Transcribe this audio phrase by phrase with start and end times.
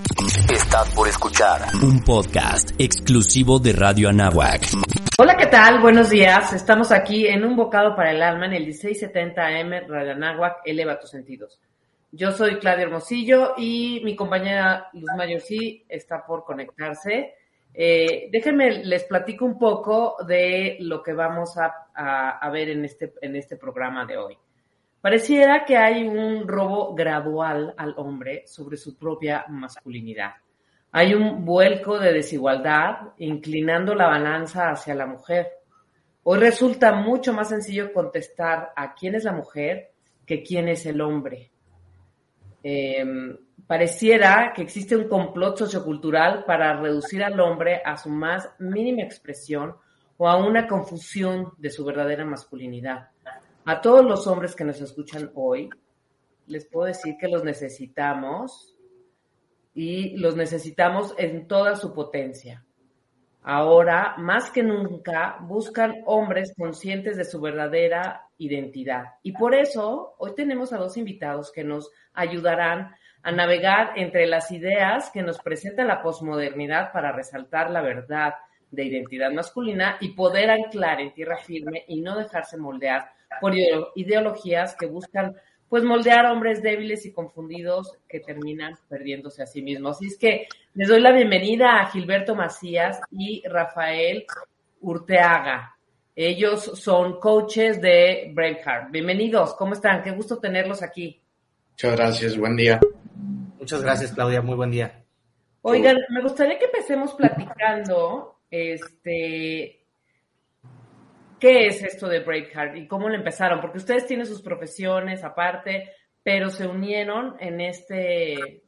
[0.00, 4.62] Estás por escuchar un podcast exclusivo de Radio Anáhuac.
[5.18, 5.80] Hola, ¿qué tal?
[5.80, 6.52] Buenos días.
[6.52, 10.98] Estamos aquí en Un Bocado para el Alma en el 1670 AM Radio Anáhuac, Eleva
[10.98, 11.60] tus sentidos.
[12.12, 17.34] Yo soy Claudia Hermosillo y mi compañera Luz Mayor sí está por conectarse.
[17.74, 23.12] Eh, déjenme, les platico un poco de lo que vamos a, a, ver en este,
[23.20, 24.38] en este programa de hoy.
[25.00, 30.32] Pareciera que hay un robo gradual al hombre sobre su propia masculinidad.
[30.92, 35.48] Hay un vuelco de desigualdad inclinando la balanza hacia la mujer.
[36.22, 39.92] Hoy resulta mucho más sencillo contestar a quién es la mujer
[40.26, 41.50] que quién es el hombre.
[42.62, 43.02] Eh,
[43.66, 49.76] pareciera que existe un complot sociocultural para reducir al hombre a su más mínima expresión
[50.18, 53.08] o a una confusión de su verdadera masculinidad.
[53.70, 55.70] A todos los hombres que nos escuchan hoy,
[56.48, 58.76] les puedo decir que los necesitamos
[59.74, 62.64] y los necesitamos en toda su potencia.
[63.44, 69.04] Ahora, más que nunca, buscan hombres conscientes de su verdadera identidad.
[69.22, 72.92] Y por eso, hoy tenemos a dos invitados que nos ayudarán
[73.22, 78.34] a navegar entre las ideas que nos presenta la posmodernidad para resaltar la verdad
[78.72, 83.54] de identidad masculina y poder anclar en tierra firme y no dejarse moldear por
[83.94, 85.36] ideologías que buscan
[85.68, 89.96] pues moldear hombres débiles y confundidos que terminan perdiéndose a sí mismos.
[89.96, 94.26] Así es que les doy la bienvenida a Gilberto Macías y Rafael
[94.80, 95.76] Urteaga.
[96.16, 98.90] Ellos son coaches de Braveheart.
[98.90, 100.02] Bienvenidos, ¿cómo están?
[100.02, 101.20] Qué gusto tenerlos aquí.
[101.70, 102.80] Muchas gracias, buen día.
[103.58, 105.04] Muchas gracias, Claudia, muy buen día.
[105.62, 109.79] Oigan, me gustaría que empecemos platicando, este,
[111.40, 113.60] ¿qué es esto de Braveheart y cómo lo empezaron?
[113.60, 115.90] Porque ustedes tienen sus profesiones aparte,
[116.22, 118.62] pero se unieron en este,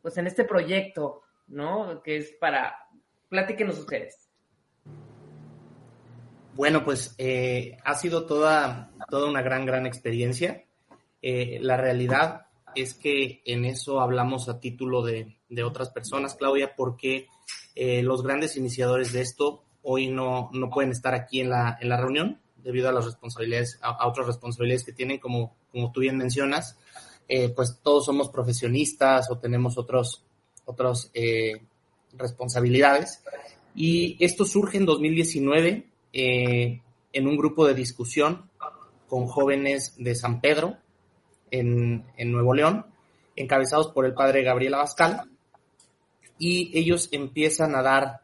[0.00, 2.02] pues en este proyecto, ¿no?
[2.02, 2.74] Que es para,
[3.28, 4.30] platíquenos ustedes.
[6.54, 10.64] Bueno, pues eh, ha sido toda, toda una gran, gran experiencia.
[11.20, 17.26] Eh, la realidad es que en eso hablamos a título de, otras personas, Claudia, porque
[17.74, 21.88] eh, los grandes iniciadores de esto hoy no, no pueden estar aquí en la, en
[21.88, 26.16] la reunión debido a las responsabilidades, a, otras responsabilidades que tienen, como, como tú bien
[26.16, 26.76] mencionas.
[27.28, 30.24] Eh, pues todos somos profesionistas o tenemos otros,
[30.64, 31.62] otros eh,
[32.14, 33.22] responsabilidades.
[33.74, 38.48] Y esto surge en 2019 en un grupo de discusión
[39.08, 40.76] con jóvenes de San Pedro,
[41.50, 42.86] en, Nuevo León,
[43.36, 45.30] encabezados por el padre Gabriel Abascal,
[46.38, 48.20] y ellos empiezan a dar,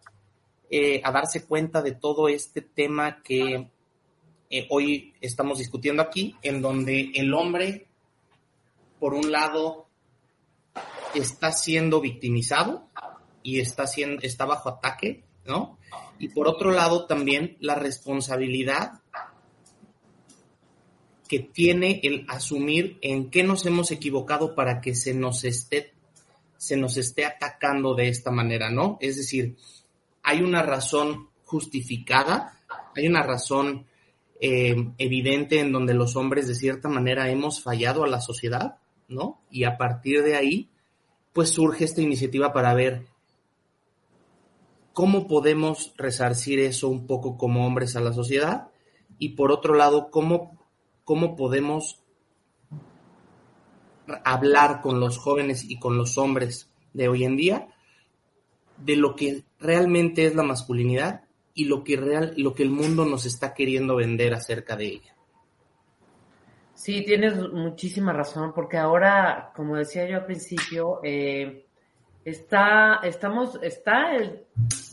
[0.70, 3.70] eh, a darse cuenta de todo este tema que
[4.50, 7.86] eh, hoy estamos discutiendo aquí, en donde el hombre,
[8.98, 9.86] por un lado,
[11.14, 12.88] está siendo victimizado
[13.42, 15.78] y está, siendo, está bajo ataque, ¿no?
[16.18, 19.00] Y por otro lado, también la responsabilidad
[21.28, 25.94] que tiene el asumir en qué nos hemos equivocado para que se nos esté
[26.56, 28.96] se nos esté atacando de esta manera, ¿no?
[29.00, 29.56] Es decir,
[30.24, 32.58] hay una razón justificada,
[32.96, 33.86] hay una razón
[34.40, 39.40] eh, evidente en donde los hombres de cierta manera hemos fallado a la sociedad, ¿no?
[39.50, 40.68] Y a partir de ahí,
[41.32, 43.06] pues surge esta iniciativa para ver
[44.92, 48.68] cómo podemos resarcir eso un poco como hombres a la sociedad
[49.18, 50.54] y por otro lado, cómo
[51.04, 52.00] cómo podemos
[54.24, 57.68] hablar con los jóvenes y con los hombres de hoy en día
[58.76, 61.22] de lo que realmente es la masculinidad
[61.54, 65.14] y lo que real, lo que el mundo nos está queriendo vender acerca de ella.
[66.74, 71.64] Sí, tienes muchísima razón, porque ahora, como decía yo al principio, eh,
[72.24, 74.44] está, estamos, está el,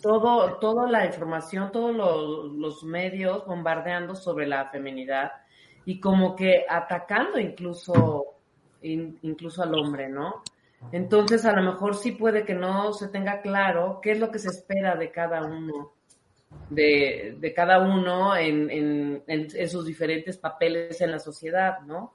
[0.01, 5.31] todo, toda la información, todos los, los medios bombardeando sobre la feminidad
[5.85, 8.25] y como que atacando incluso,
[8.81, 10.43] incluso al hombre, ¿no?
[10.91, 14.39] Entonces, a lo mejor sí puede que no se tenga claro qué es lo que
[14.39, 15.93] se espera de cada uno,
[16.69, 22.13] de, de cada uno en, en, en, sus diferentes papeles en la sociedad, ¿no?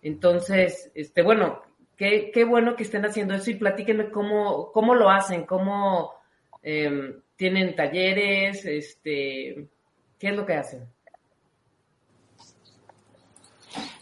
[0.00, 1.60] Entonces, este, bueno,
[1.96, 6.12] qué, qué bueno que estén haciendo eso y platíquenme cómo, cómo lo hacen, cómo
[6.62, 9.68] eh, tienen talleres, este,
[10.18, 10.86] qué es lo que hacen.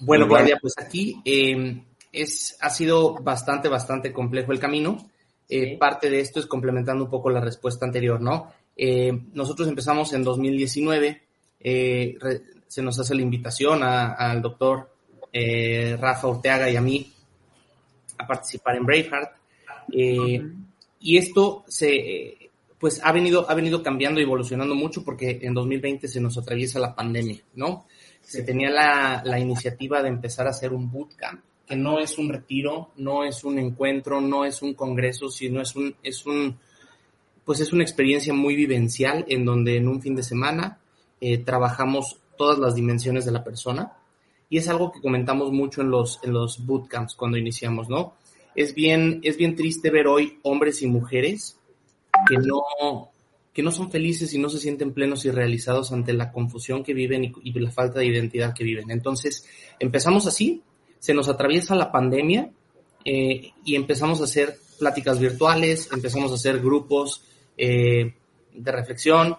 [0.00, 5.10] Bueno, Claudia, pues aquí eh, es, ha sido bastante, bastante complejo el camino.
[5.48, 8.52] Eh, parte de esto es complementando un poco la respuesta anterior, ¿no?
[8.76, 11.22] Eh, nosotros empezamos en 2019,
[11.60, 14.90] se nos hace la invitación al doctor
[15.32, 17.12] Rafa Orteaga y a mí
[18.20, 19.32] a participar en Braveheart.
[19.92, 20.42] Eh,
[21.00, 26.06] y esto se, pues ha venido, ha venido cambiando y evolucionando mucho porque en 2020
[26.08, 27.86] se nos atraviesa la pandemia, ¿no?
[28.20, 32.28] Se tenía la, la iniciativa de empezar a hacer un bootcamp, que no es un
[32.28, 36.58] retiro, no es un encuentro, no es un congreso, sino es un, es un,
[37.44, 40.81] pues es una experiencia muy vivencial en donde en un fin de semana
[41.20, 43.93] eh, trabajamos todas las dimensiones de la persona
[44.49, 48.14] y es algo que comentamos mucho en los, en los bootcamps cuando iniciamos, ¿no?
[48.56, 51.56] Es bien, es bien triste ver hoy hombres y mujeres
[52.28, 53.12] que no,
[53.52, 56.94] que no son felices y no se sienten plenos y realizados ante la confusión que
[56.94, 58.90] viven y, la falta de identidad que viven.
[58.90, 59.46] Entonces,
[59.78, 60.64] empezamos así,
[61.00, 62.50] se nos atraviesa la pandemia
[63.05, 67.25] eh, y empezamos a hacer pláticas virtuales, empezamos a hacer grupos
[67.56, 68.14] eh,
[68.55, 69.37] de reflexión,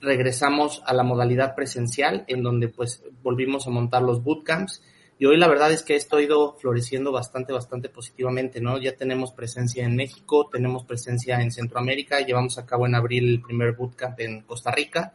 [0.00, 4.82] regresamos a la modalidad presencial en donde pues volvimos a montar los bootcamps
[5.18, 8.78] y hoy la verdad es que esto ha ido floreciendo bastante, bastante positivamente, ¿no?
[8.78, 13.42] Ya tenemos presencia en México, tenemos presencia en Centroamérica, llevamos a cabo en abril el
[13.42, 15.12] primer bootcamp en Costa Rica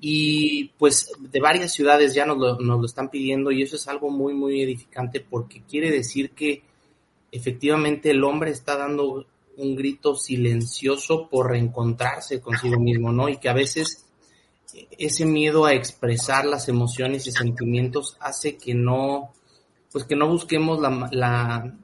[0.00, 3.86] y pues de varias ciudades ya nos lo, nos lo están pidiendo y eso es
[3.86, 6.62] algo muy, muy edificante porque quiere decir que
[7.30, 9.26] efectivamente el hombre está dando
[9.56, 13.28] un grito silencioso por reencontrarse consigo mismo, ¿no?
[13.28, 14.06] Y que a veces
[14.98, 19.32] ese miedo a expresar las emociones y sentimientos hace que no,
[19.92, 21.74] pues que no busquemos la,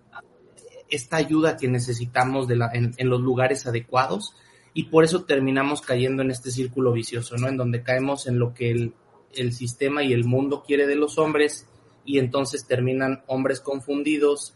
[0.88, 4.34] esta ayuda que necesitamos de la, en, los lugares adecuados
[4.76, 7.48] y por eso terminamos cayendo en este círculo vicioso, ¿no?
[7.48, 8.92] En donde caemos en lo que el,
[9.34, 11.66] el sistema y el mundo quiere de los hombres
[12.04, 14.52] y entonces terminan hombres confundidos,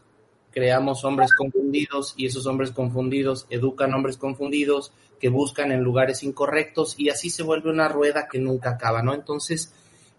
[0.51, 6.97] creamos hombres confundidos y esos hombres confundidos educan hombres confundidos que buscan en lugares incorrectos
[6.99, 9.15] y así se vuelve una rueda que nunca acaba, ¿no?
[9.15, 9.73] Entonces,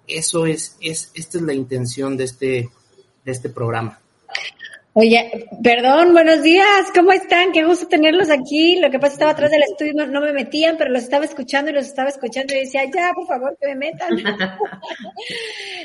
[0.08, 2.70] eso es, es esta es la intención de este,
[3.24, 4.02] de este programa.
[4.94, 7.54] Oye, perdón, buenos días, ¿cómo están?
[7.54, 8.78] Qué gusto tenerlos aquí.
[8.78, 11.74] Lo que pasa estaba atrás del estudio, no, me metían, pero los estaba escuchando y
[11.74, 14.10] los estaba escuchando y decía, ya, por favor, que me metan.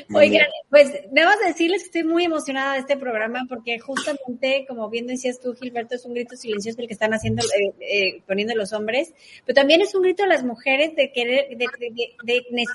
[0.13, 5.07] Oigan, pues debo decirles que estoy muy emocionada de este programa porque justamente, como bien
[5.07, 8.73] decías tú, Gilberto, es un grito silencioso el que están haciendo, eh, eh, poniendo los
[8.73, 9.13] hombres,
[9.45, 12.65] pero también es un grito de las mujeres de querer, de, de, de,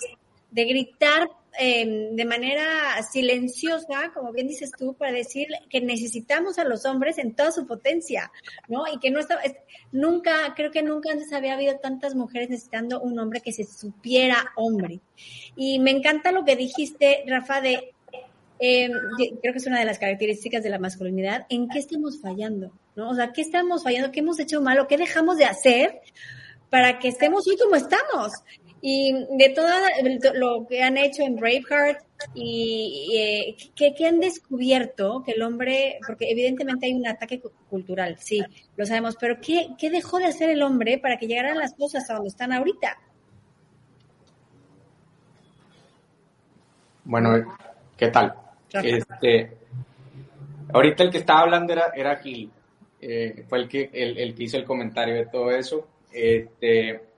[0.51, 6.65] de gritar Em, de manera silenciosa, como bien dices tú, para decir que necesitamos a
[6.65, 8.33] los hombres en toda su potencia,
[8.69, 8.85] ¿no?
[8.93, 9.43] Y que no estaba,
[9.93, 14.53] nunca, creo que nunca antes había habido tantas mujeres necesitando un hombre que se supiera
[14.57, 15.01] hombre.
[15.55, 17.93] Y me encanta lo que dijiste, Rafa, de
[18.59, 18.93] em,
[19.43, 23.11] creo que es una de las características de la masculinidad, en qué estamos fallando, ¿no?
[23.11, 24.11] O sea, ¿qué estamos fallando?
[24.11, 24.89] ¿Qué hemos hecho malo?
[24.89, 26.01] ¿Qué dejamos de hacer
[26.71, 28.33] para que estemos hoy como estamos?
[28.85, 29.69] Y de todo
[30.35, 32.03] lo que han hecho en Braveheart
[32.35, 37.41] y, eh, que, han descubierto que el hombre, porque evidentemente hay un ataque
[37.71, 38.43] cultural, sí,
[38.77, 42.11] lo sabemos, pero ¿qué, ¿qué dejó de hacer el hombre para que llegaran las cosas
[42.11, 42.99] a donde están ahorita?
[47.05, 47.57] Bueno,
[47.97, 48.35] ¿qué tal?
[48.73, 49.57] Este,
[50.73, 52.51] ahorita el que estaba hablando era, era Gil,
[53.01, 55.87] eh, fue el que, el, el que hizo el comentario de todo eso.
[56.13, 57.12] Este,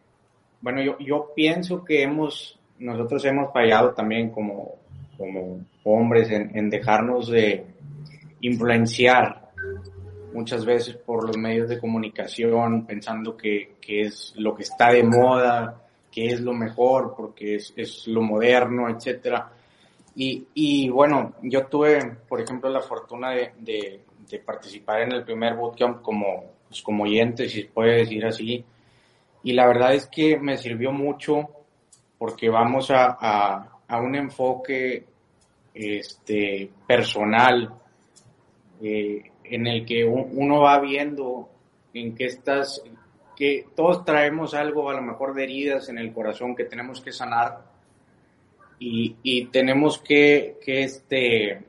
[0.64, 4.76] bueno, yo, yo pienso que hemos, nosotros hemos fallado también como,
[5.18, 7.66] como hombres en, dejarnos de
[8.40, 9.50] influenciar
[10.32, 15.02] muchas veces por los medios de comunicación, pensando que, que, es lo que está de
[15.02, 19.52] moda, que es lo mejor, porque es, es lo moderno, etcétera.
[20.16, 25.24] Y, y, bueno, yo tuve, por ejemplo, la fortuna de, de, de participar en el
[25.24, 28.64] primer bootcamp como, pues, como oyente, si se puede decir así,
[29.44, 31.48] y la verdad es que me sirvió mucho
[32.18, 35.04] porque vamos a, un enfoque
[35.72, 37.72] este, personal
[38.82, 41.48] eh, en el que uno va viendo
[41.92, 42.82] en qué estás,
[43.36, 47.12] que todos traemos algo a lo mejor de heridas en el corazón que tenemos que
[47.12, 47.64] sanar
[48.78, 51.64] y, y tenemos que, que este,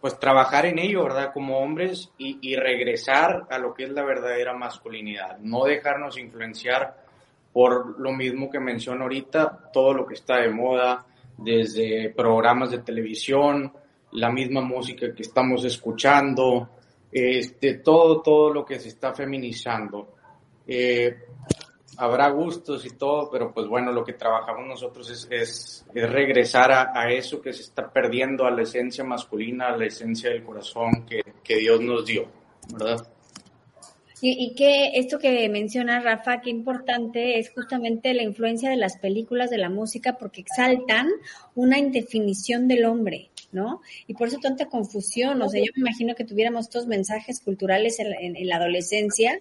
[0.00, 1.32] pues trabajar en ello, ¿verdad?
[1.32, 7.04] Como hombres y, regresar a lo que es la verdadera masculinidad, no dejarnos influenciar
[7.52, 11.04] por lo mismo que menciono ahorita, todo lo que está de moda,
[11.36, 13.72] desde programas de televisión,
[14.12, 16.68] la misma música que estamos escuchando,
[17.10, 20.14] este, todo, todo lo que se está feminizando.
[20.66, 21.16] Eh,
[21.96, 27.10] habrá gustos y todo, pero pues bueno, lo que trabajamos nosotros es, es, regresar a,
[27.12, 31.22] eso que se está perdiendo, a la esencia masculina, a la esencia del corazón que,
[31.42, 32.26] que Dios nos dio,
[32.72, 33.06] ¿verdad?
[34.22, 38.98] Y, y, que esto que menciona Rafa, qué importante es justamente la influencia de las
[38.98, 41.08] películas, de la música, porque exaltan
[41.60, 43.30] una indefinición del hombre.
[43.52, 43.80] ¿no?
[44.06, 47.98] Y por eso tanta confusión, o sea, yo me imagino que tuviéramos estos mensajes culturales
[47.98, 49.40] en, la adolescencia,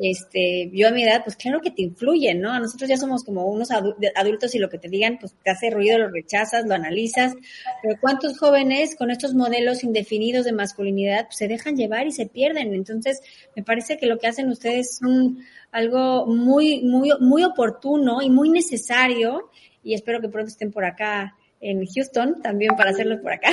[0.00, 2.58] este, yo a mi edad, pues claro que te influyen, ¿no?
[2.58, 5.98] Nosotros ya somos como unos adultos y lo que te digan, pues te hace ruido,
[5.98, 7.34] lo rechazas, lo analizas,
[7.82, 12.26] pero ¿cuántos jóvenes con estos modelos indefinidos de masculinidad pues, se dejan llevar y se
[12.26, 12.74] pierden?
[12.74, 13.20] Entonces,
[13.56, 18.30] me parece que lo que hacen ustedes es un, algo muy, muy, muy oportuno y
[18.30, 19.50] muy necesario
[19.82, 23.50] y espero que pronto estén por acá en Houston, también para hacerlo por acá.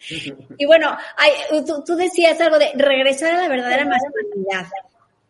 [0.58, 0.96] y bueno,
[1.84, 4.66] tú, decías algo de regresar a la verdadera masculinidad.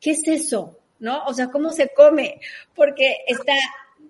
[0.01, 0.79] ¿Qué es eso?
[1.01, 1.25] ¿No?
[1.25, 2.41] O sea, ¿cómo se come?
[2.75, 3.55] Porque está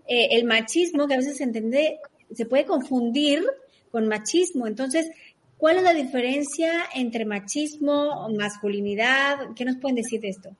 [0.06, 2.00] eh, el machismo, que a veces se entiende,
[2.34, 3.44] se puede confundir
[3.90, 4.66] con machismo.
[4.66, 5.10] Entonces,
[5.56, 9.54] ¿cuál es la diferencia entre machismo, masculinidad?
[9.56, 10.50] ¿Qué nos pueden decir de esto?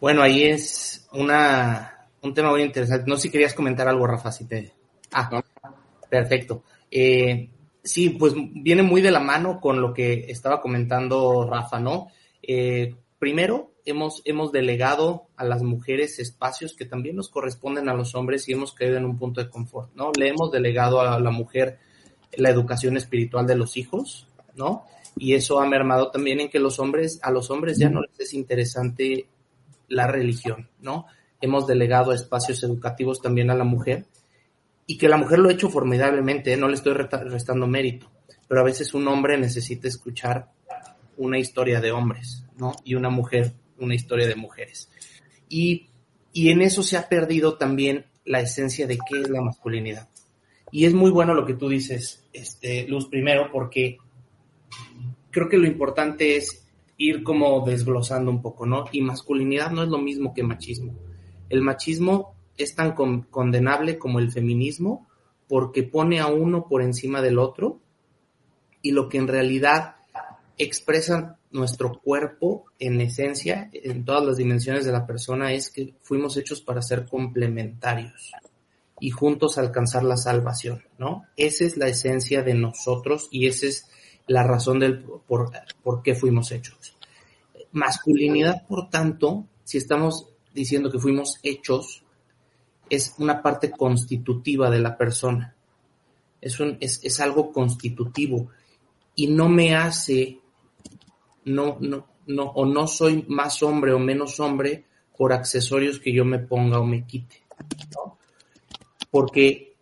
[0.00, 3.04] Bueno, ahí es una, un tema muy interesante.
[3.06, 4.72] No sé si querías comentar algo, Rafa, si te...
[5.12, 5.42] Ah,
[6.10, 6.64] Perfecto.
[6.90, 7.48] Eh,
[7.82, 12.08] sí, pues viene muy de la mano con lo que estaba comentando Rafa, ¿no?
[12.42, 18.14] Eh, primero, hemos, hemos delegado a las mujeres espacios que también nos corresponden a los
[18.14, 20.10] hombres y hemos caído en un punto de confort, ¿no?
[20.18, 21.78] Le hemos delegado a la mujer
[22.36, 24.26] la educación espiritual de los hijos,
[24.56, 24.84] ¿no?
[25.16, 28.18] Y eso ha mermado también en que los hombres, a los hombres ya no les
[28.20, 29.26] es interesante
[29.88, 31.06] la religión, ¿no?
[31.40, 34.06] Hemos delegado espacios educativos también a la mujer
[34.86, 36.56] y que la mujer lo ha hecho formidablemente, ¿eh?
[36.56, 38.10] no le estoy restando mérito,
[38.48, 40.50] pero a veces un hombre necesita escuchar
[41.16, 42.74] una historia de hombres, ¿no?
[42.84, 44.90] Y una mujer, una historia de mujeres.
[45.48, 45.88] Y,
[46.32, 50.08] y en eso se ha perdido también la esencia de qué es la masculinidad.
[50.72, 53.98] Y es muy bueno lo que tú dices, este, Luz, primero, porque
[55.30, 58.84] creo que lo importante es ir como desglosando un poco, ¿no?
[58.92, 60.94] Y masculinidad no es lo mismo que machismo.
[61.48, 65.08] El machismo es tan condenable como el feminismo
[65.48, 67.80] porque pone a uno por encima del otro
[68.82, 69.96] y lo que en realidad
[70.58, 76.36] expresa nuestro cuerpo en esencia, en todas las dimensiones de la persona, es que fuimos
[76.36, 78.32] hechos para ser complementarios
[79.00, 81.24] y juntos alcanzar la salvación, ¿no?
[81.36, 83.86] Esa es la esencia de nosotros y esa es
[84.26, 85.50] la razón del por,
[85.82, 86.96] por qué fuimos hechos.
[87.72, 92.04] Masculinidad, por tanto, si estamos diciendo que fuimos hechos,
[92.90, 95.54] es una parte constitutiva de la persona.
[96.40, 98.50] Es, un, es, es algo constitutivo
[99.14, 100.40] y no me hace,
[101.44, 104.84] no, no, no, o no soy más hombre o menos hombre
[105.16, 107.42] por accesorios que yo me ponga o me quite.
[109.10, 109.74] Porque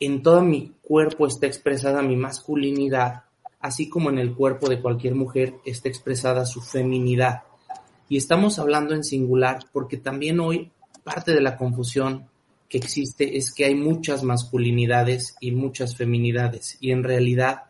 [0.00, 3.24] en todo mi cuerpo está expresada mi masculinidad,
[3.60, 7.42] así como en el cuerpo de cualquier mujer está expresada su feminidad.
[8.08, 10.70] Y estamos hablando en singular porque también hoy
[11.02, 12.28] parte de la confusión
[12.68, 16.76] que existe es que hay muchas masculinidades y muchas feminidades.
[16.80, 17.64] Y en realidad,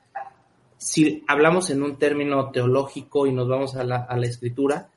[0.76, 4.90] si hablamos en un término teológico y nos vamos a la, escritura,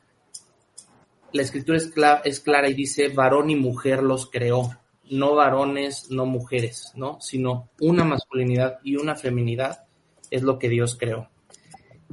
[1.33, 1.91] la escritura es,
[2.23, 4.77] es clara y dice, varón y mujer los creó,
[5.09, 7.19] no varones, no mujeres, ¿no?
[7.21, 9.85] Sino una masculinidad y una feminidad
[10.29, 11.29] es lo que Dios creó.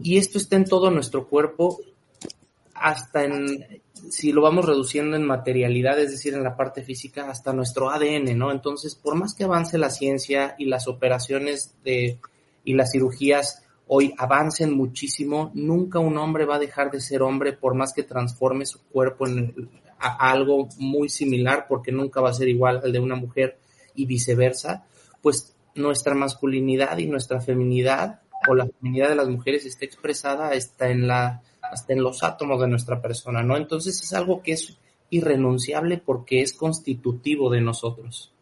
[0.00, 1.78] Y esto está en todo nuestro cuerpo,
[2.74, 7.52] hasta en, si lo vamos reduciendo en materialidad, es decir, en la parte física, hasta
[7.52, 8.50] nuestro ADN, ¿no?
[8.52, 12.18] Entonces, por más que avance la ciencia y las operaciones de,
[12.64, 17.52] y las cirugías hoy avancen muchísimo, nunca un hombre va a dejar de ser hombre
[17.52, 22.48] por más que transforme su cuerpo en algo muy similar, porque nunca va a ser
[22.48, 23.58] igual al de una mujer
[23.94, 24.86] y viceversa,
[25.22, 30.88] pues nuestra masculinidad y nuestra feminidad o la feminidad de las mujeres está expresada está
[30.88, 33.56] en la hasta en los átomos de nuestra persona, ¿no?
[33.56, 34.76] Entonces es algo que es
[35.10, 38.32] irrenunciable porque es constitutivo de nosotros.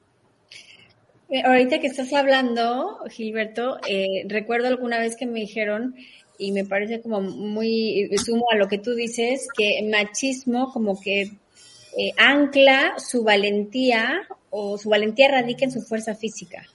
[1.30, 5.94] Eh, ahorita que estás hablando, Gilberto, eh, recuerdo alguna vez que me dijeron,
[6.38, 11.22] y me parece como muy sumo a lo que tú dices, que machismo como que
[11.22, 16.66] eh, ancla su valentía o su valentía radica en su fuerza física.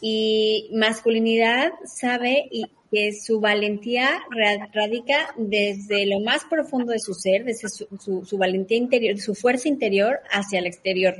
[0.00, 4.22] Y masculinidad sabe y que su valentía
[4.72, 10.20] radica desde lo más profundo de su ser, desde su, valentía interior, su fuerza interior
[10.30, 11.14] hacia el exterior,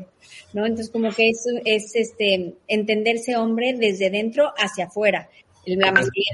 [0.53, 0.65] ¿no?
[0.65, 5.29] Entonces como que es, es este, entenderse hombre desde dentro hacia afuera.
[5.65, 5.81] El,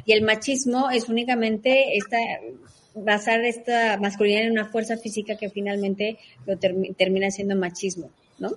[0.06, 2.18] y el machismo es únicamente esta,
[2.94, 8.52] basar esta masculinidad en una fuerza física que finalmente lo termina siendo machismo, ¿no?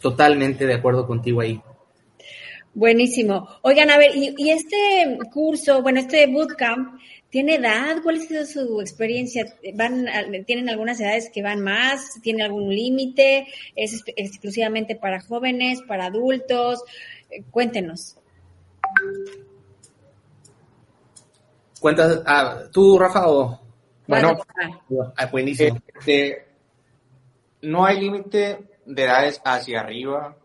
[0.00, 1.60] Totalmente de acuerdo contigo ahí.
[2.74, 3.48] Buenísimo.
[3.62, 7.00] Oigan, a ver, y, este curso, bueno, este bootcamp,
[7.30, 7.98] ¿tiene edad?
[8.02, 9.46] ¿Cuál ha sido su experiencia?
[9.74, 10.06] ¿Van,
[10.44, 12.20] ¿Tienen algunas edades que van más?
[12.20, 13.46] ¿Tiene algún límite?
[13.76, 16.82] ¿Es exclusivamente para jóvenes, para adultos?
[17.30, 18.16] Eh, cuéntenos.
[21.80, 23.60] Cuentas, ah, tú, Rafa, o...
[24.08, 24.36] Bueno,
[25.16, 25.78] ah, buenísimo.
[25.94, 26.44] Este,
[27.62, 30.36] no hay límite de edades hacia arriba.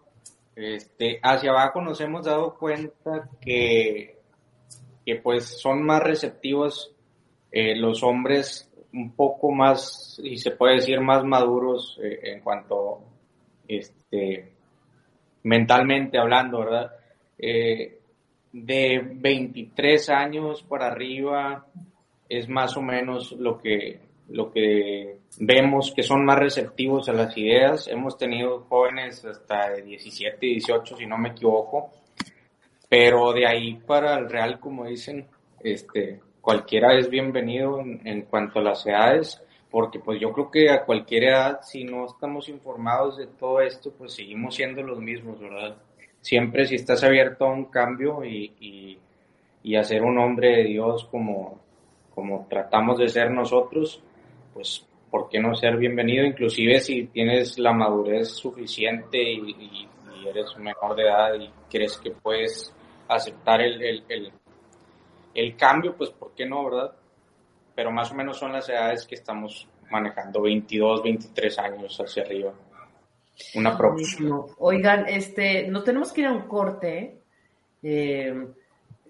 [0.59, 4.17] Este, hacia abajo nos hemos dado cuenta que,
[5.05, 6.93] que pues son más receptivos
[7.49, 12.99] eh, los hombres un poco más, y se puede decir más maduros eh, en cuanto
[13.69, 14.51] este,
[15.43, 16.91] mentalmente hablando, ¿verdad?
[17.37, 17.99] Eh,
[18.51, 21.67] de 23 años para arriba
[22.27, 27.36] es más o menos lo que, lo que vemos que son más receptivos a las
[27.38, 27.88] ideas.
[27.88, 31.91] Hemos tenido jóvenes hasta de 17, 18, si no me equivoco,
[32.88, 35.27] pero de ahí para el real, como dicen,
[35.62, 40.69] este, cualquiera es bienvenido en, en cuanto a las edades porque pues yo creo que
[40.69, 45.39] a cualquier edad, si no estamos informados de todo esto, pues seguimos siendo los mismos,
[45.39, 45.75] ¿verdad?
[46.21, 48.98] Siempre si estás abierto a un cambio y, y,
[49.63, 51.59] y a ser un hombre de Dios como,
[52.15, 54.01] como tratamos de ser nosotros,
[54.59, 56.25] pues ¿por qué no ser bienvenido?
[56.25, 59.89] Inclusive si tienes la madurez suficiente y, y,
[60.21, 62.75] y eres menor de edad y crees que puedes
[63.07, 64.33] aceptar el, el, el,
[65.33, 66.93] el cambio, pues ¿por qué no, verdad?
[67.73, 72.53] pero más o menos son las edades que estamos manejando, 22, 23 años hacia arriba.
[73.55, 74.43] Una próxima.
[74.57, 77.21] Oigan, este, no tenemos que ir a un corte.
[77.81, 78.35] Eh,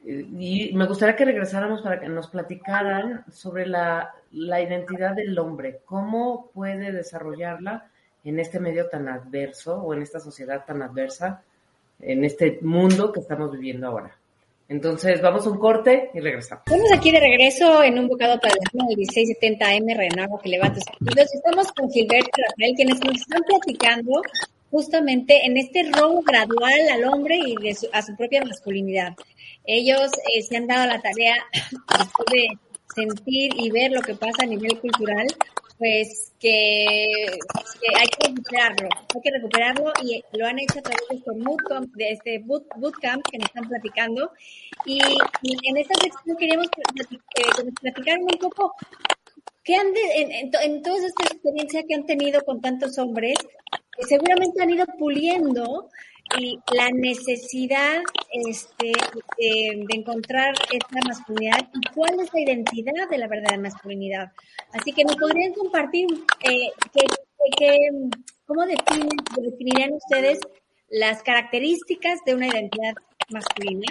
[0.05, 5.81] y me gustaría que regresáramos para que nos platicaran sobre la, la identidad del hombre,
[5.85, 7.89] cómo puede desarrollarla
[8.23, 11.43] en este medio tan adverso o en esta sociedad tan adversa,
[11.99, 14.15] en este mundo que estamos viviendo ahora.
[14.69, 16.63] Entonces, vamos a un corte y regresamos.
[16.67, 21.71] Estamos aquí de regreso en un bocado para el 1670M Renago que levanta Entonces, estamos
[21.71, 24.21] con Gilberto Rafael, quienes nos están platicando
[24.69, 29.15] justamente en este robo gradual al hombre y de su, a su propia masculinidad.
[29.71, 31.35] Ellos eh, se han dado la tarea
[32.31, 32.47] de
[32.95, 35.27] sentir y ver lo que pasa a nivel cultural,
[35.77, 37.05] pues que,
[37.79, 41.32] que, hay que recuperarlo, hay que recuperarlo y lo han hecho a través de este
[41.36, 44.32] bootcamp, de este boot, bootcamp que nos están platicando.
[44.86, 44.97] Y,
[45.43, 46.82] y en esta sección queríamos que
[47.63, 48.73] nos platicaran un poco
[49.63, 53.38] qué han de, en, en, en, toda esta experiencia que han tenido con tantos hombres,
[54.08, 55.89] seguramente han ido puliendo
[56.37, 58.91] y la necesidad este,
[59.37, 64.31] de, de, encontrar esta masculinidad y cuál es la identidad de la verdadera masculinidad.
[64.73, 66.07] Así que nos podrían compartir
[66.41, 67.01] eh, que,
[67.57, 67.77] que,
[68.45, 69.09] cómo definen,
[69.41, 70.39] definirían ustedes
[70.89, 72.93] las características de una identidad
[73.29, 73.87] masculina.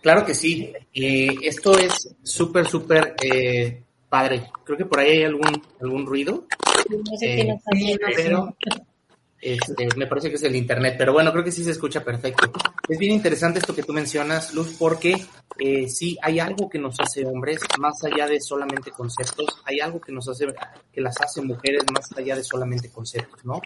[0.00, 0.72] Claro que sí.
[0.92, 4.50] Eh, esto es súper, súper eh, padre.
[4.64, 6.46] Creo que por ahí hay algún, algún ruido.
[6.90, 8.56] No sé qué nos está pero,
[9.44, 12.50] este, me parece que es el internet, pero bueno, creo que sí se escucha perfecto.
[12.88, 15.22] Es bien interesante esto que tú mencionas, Luz, porque
[15.58, 20.00] eh, sí hay algo que nos hace hombres, más allá de solamente conceptos, hay algo
[20.00, 20.46] que nos hace,
[20.90, 23.60] que las hace mujeres más allá de solamente conceptos, ¿no?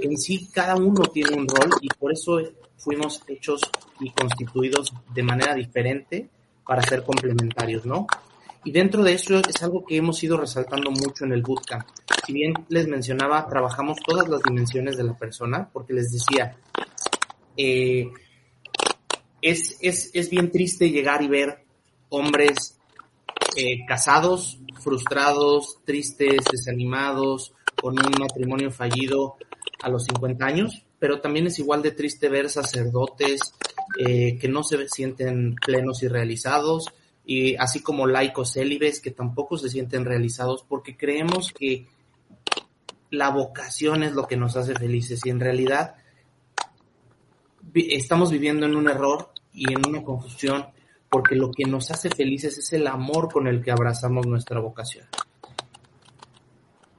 [0.00, 2.38] En sí, cada uno tiene un rol y por eso
[2.76, 3.60] fuimos hechos
[3.98, 6.28] y constituidos de manera diferente
[6.64, 8.06] para ser complementarios, ¿no?
[8.66, 11.86] Y dentro de eso es algo que hemos ido resaltando mucho en el bootcamp.
[12.26, 16.56] Si bien les mencionaba, trabajamos todas las dimensiones de la persona, porque les decía,
[17.56, 18.10] eh,
[19.40, 21.64] es, es, es, bien triste llegar y ver
[22.08, 22.76] hombres
[23.56, 29.36] eh, casados, frustrados, tristes, desanimados, con un matrimonio fallido
[29.80, 33.38] a los 50 años, pero también es igual de triste ver sacerdotes
[33.96, 36.86] eh, que no se sienten plenos y realizados,
[37.26, 41.88] y así como laicos célibes que tampoco se sienten realizados porque creemos que
[43.10, 45.96] la vocación es lo que nos hace felices y en realidad
[47.74, 50.66] estamos viviendo en un error y en una confusión
[51.10, 55.06] porque lo que nos hace felices es el amor con el que abrazamos nuestra vocación.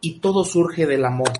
[0.01, 1.31] Y todo surge del amor.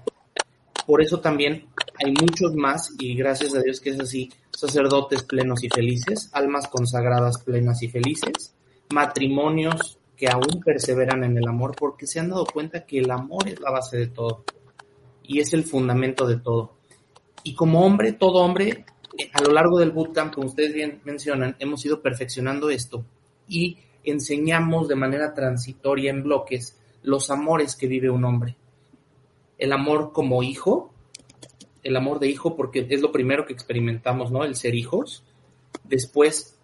[0.86, 1.68] Por eso también
[2.04, 6.68] hay muchos más, y gracias a Dios que es así, sacerdotes plenos y felices, almas
[6.68, 8.57] consagradas plenas y felices,
[8.94, 13.48] matrimonios que aún perseveran en el amor porque se han dado cuenta que el amor
[13.48, 14.44] es la base de todo
[15.24, 16.74] y es el fundamento de todo.
[17.44, 18.86] Y como hombre, todo hombre,
[19.34, 23.06] a lo largo del bootcamp, como ustedes bien mencionan, hemos ido perfeccionando esto
[23.48, 28.58] y enseñamos de manera transitoria en bloques los amores que vive un hombre.
[29.58, 30.94] El amor como hijo,
[31.84, 34.44] el amor de hijo porque es lo primero que experimentamos, ¿no?
[34.44, 35.24] El ser hijos.
[35.84, 36.58] Después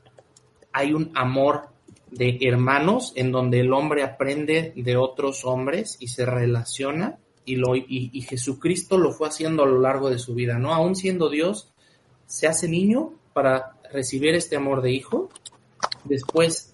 [0.71, 1.72] hay un amor
[2.15, 7.75] de hermanos en donde el hombre aprende de otros hombres y se relaciona y, lo,
[7.75, 10.73] y, Jesucristo lo fue haciendo a lo largo de su vida, ¿no?
[10.73, 11.73] Aún siendo Dios,
[12.25, 15.29] se hace niño para recibir este amor de hijo,
[16.05, 16.73] después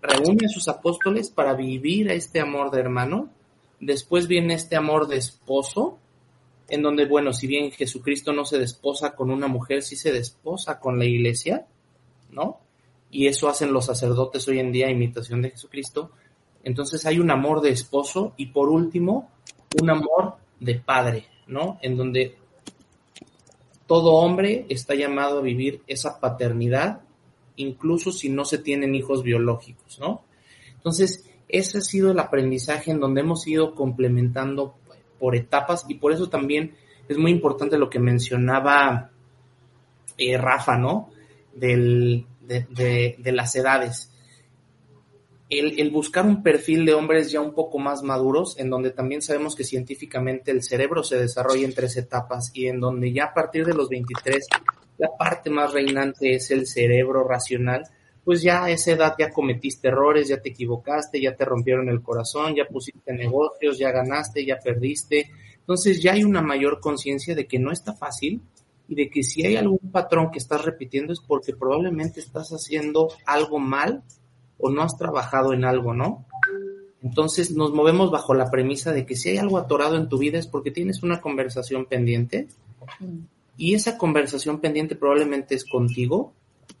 [0.00, 3.30] reúne a sus apóstoles para vivir este amor de hermano,
[3.80, 5.98] después viene este amor de esposo,
[6.68, 10.78] en donde, bueno, si bien Jesucristo no se desposa con una mujer, sí se desposa
[10.78, 11.66] con la iglesia,
[12.30, 12.60] ¿no?
[13.10, 16.10] Y eso hacen los sacerdotes hoy en día, imitación de Jesucristo.
[16.64, 19.30] Entonces hay un amor de esposo y por último,
[19.80, 21.78] un amor de padre, ¿no?
[21.82, 22.36] En donde
[23.86, 27.02] todo hombre está llamado a vivir esa paternidad,
[27.56, 30.22] incluso si no se tienen hijos biológicos, ¿no?
[30.74, 34.74] Entonces, ese ha sido el aprendizaje en donde hemos ido complementando
[35.18, 36.74] por etapas y por eso también
[37.08, 39.10] es muy importante lo que mencionaba
[40.18, 41.10] eh, Rafa, ¿no?
[41.54, 44.10] Del, de, las edades.
[45.48, 49.22] El, el, buscar un perfil de hombres ya un poco más maduros, en donde también
[49.22, 53.34] sabemos que científicamente el cerebro se desarrolla en tres etapas y en donde ya a
[53.34, 54.44] partir de los 23
[54.98, 57.84] la parte más reinante es el cerebro racional,
[58.24, 62.02] pues ya a esa edad ya cometiste errores, ya te equivocaste, ya te rompieron el
[62.02, 65.30] corazón, ya pusiste negocios, ya ganaste, ya perdiste.
[65.60, 68.40] Entonces ya hay una mayor conciencia de que no está fácil
[68.88, 73.08] y de que si hay algún patrón que estás repitiendo es porque probablemente estás haciendo
[73.24, 74.02] algo mal
[74.58, 76.24] o no has trabajado en algo, ¿no?
[77.02, 80.38] Entonces nos movemos bajo la premisa de que si hay algo atorado en tu vida
[80.38, 82.48] es porque tienes una conversación pendiente
[83.56, 86.32] y esa conversación pendiente probablemente es contigo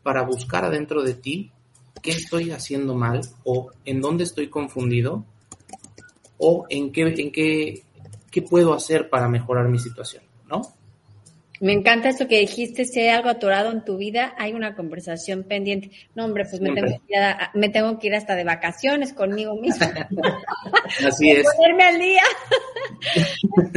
[0.02, 1.52] para buscar adentro de ti
[2.02, 5.24] qué estoy haciendo mal o en dónde estoy confundido
[6.38, 7.82] o en qué, en qué,
[8.30, 10.75] qué puedo hacer para mejorar mi situación, ¿no?
[11.60, 15.44] Me encanta esto que dijiste, si hay algo atorado en tu vida, hay una conversación
[15.44, 15.90] pendiente.
[16.14, 17.20] No, hombre, pues me tengo, que ir
[17.54, 19.86] me tengo, que ir hasta de vacaciones conmigo mismo.
[21.06, 21.46] Así es.
[21.56, 22.22] Ponerme al día.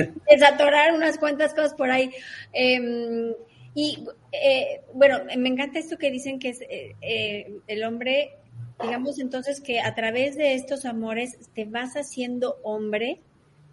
[0.29, 2.11] Desatorar unas cuantas cosas por ahí.
[2.53, 3.33] Eh,
[3.73, 8.35] y eh, bueno, me encanta esto que dicen que es eh, eh, el hombre,
[8.81, 13.21] digamos entonces que a través de estos amores te vas haciendo hombre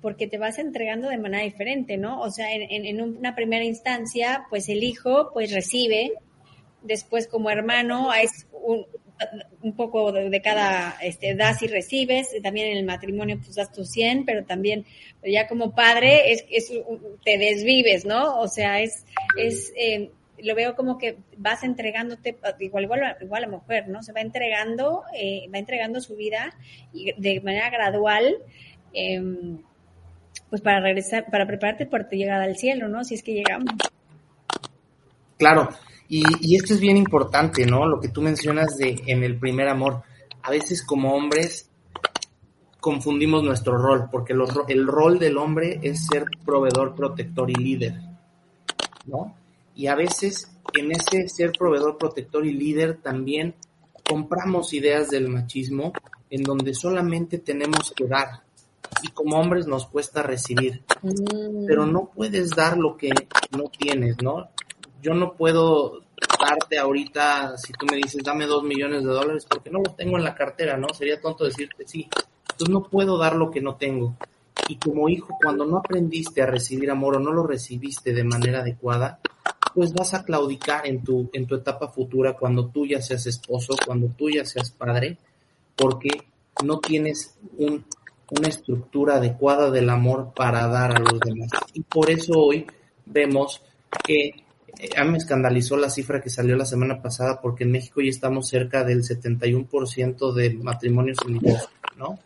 [0.07, 2.21] porque te vas entregando de manera diferente, ¿no?
[2.21, 6.13] O sea, en, una primera instancia, pues el hijo pues recibe,
[6.81, 8.87] después como hermano es un,
[9.75, 14.25] poco de, cada, este, das y recibes, también en el matrimonio pues das tu 100,
[14.25, 14.85] pero también
[15.25, 16.73] ya como padre es, es
[17.25, 18.39] te desvives, ¿no?
[18.39, 19.05] O sea, es,
[19.37, 24.05] es, eh, lo veo como que vas entregándote, igual, igual, igual a la mujer, ¿no?
[24.05, 26.57] Se va entregando, eh, va entregando su vida
[26.93, 28.37] de manera gradual,
[28.93, 29.59] em,
[30.51, 33.05] pues para regresar, para prepararte para tu llegada al cielo, ¿no?
[33.05, 33.75] Si es que llegamos.
[35.39, 35.69] Claro,
[36.09, 37.87] y, esto es bien importante, ¿no?
[37.87, 40.03] Lo que tú mencionas de en el primer amor.
[40.43, 41.71] A veces como hombres
[42.81, 44.33] confundimos nuestro rol, porque
[44.69, 47.95] el rol del hombre es ser proveedor, protector y líder,
[49.07, 49.35] ¿no?
[49.75, 53.55] Y a veces en ese ser proveedor, protector y líder también
[54.09, 55.93] compramos ideas del machismo
[56.31, 58.46] en donde solamente tenemos que dar.
[59.03, 60.83] Y como hombres nos cuesta recibir.
[61.03, 61.67] Mm.
[61.67, 63.11] Pero no puedes dar lo que
[63.51, 64.49] no tienes, ¿no?
[65.07, 66.01] yo no puedo
[66.41, 70.17] darte ahorita, si tú me dices, dame dos millones de dólares, porque no los tengo
[70.17, 70.89] en la cartera, ¿no?
[70.93, 72.09] Sería tonto decirte sí.
[72.51, 74.17] Entonces no puedo dar lo que no tengo.
[74.69, 78.61] Y como hijo, cuando no aprendiste a recibir amor o no lo recibiste de manera
[78.61, 79.21] adecuada,
[79.75, 83.77] pues vas a claudicar en tu, en tu etapa futura cuando tú ya seas esposo,
[83.87, 85.19] cuando tú ya seas padre,
[85.77, 86.09] porque
[86.65, 87.85] no tienes un,
[88.31, 91.51] una estructura adecuada del amor para dar a los demás.
[91.75, 92.67] Y por eso hoy
[93.05, 93.63] vemos
[94.05, 94.33] que
[94.97, 98.11] a mí me escandalizó la cifra que salió la semana pasada porque en México ya
[98.11, 102.19] estamos cerca del 71% de matrimonios unidos, ¿no?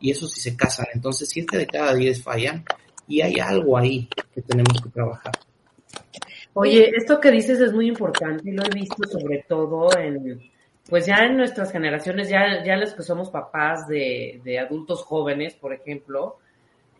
[0.00, 0.86] Y eso sí se casan.
[0.94, 2.64] Entonces, siete de cada diez fallan
[3.06, 5.32] y hay algo ahí que tenemos que trabajar.
[6.54, 10.40] Oye, esto que dices es muy importante y lo he visto sobre todo en,
[10.90, 15.72] pues ya en nuestras generaciones, ya, ya los que somos papás de, adultos jóvenes, por
[15.72, 16.38] ejemplo,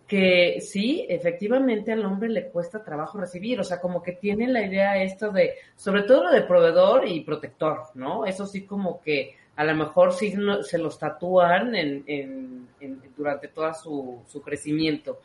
[0.07, 4.65] que sí, efectivamente al hombre le cuesta trabajo recibir, o sea, como que tiene la
[4.65, 8.25] idea esto de, sobre todo lo de proveedor y protector, ¿no?
[8.25, 13.75] Eso sí como que a lo mejor sí se los tatúan en, en, durante todo
[13.75, 15.21] su, crecimiento.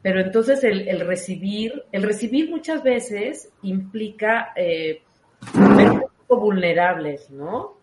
[0.00, 5.02] Pero entonces el, recibir, el recibir muchas veces implica eh,
[6.28, 7.79] vulnerables, ¿no?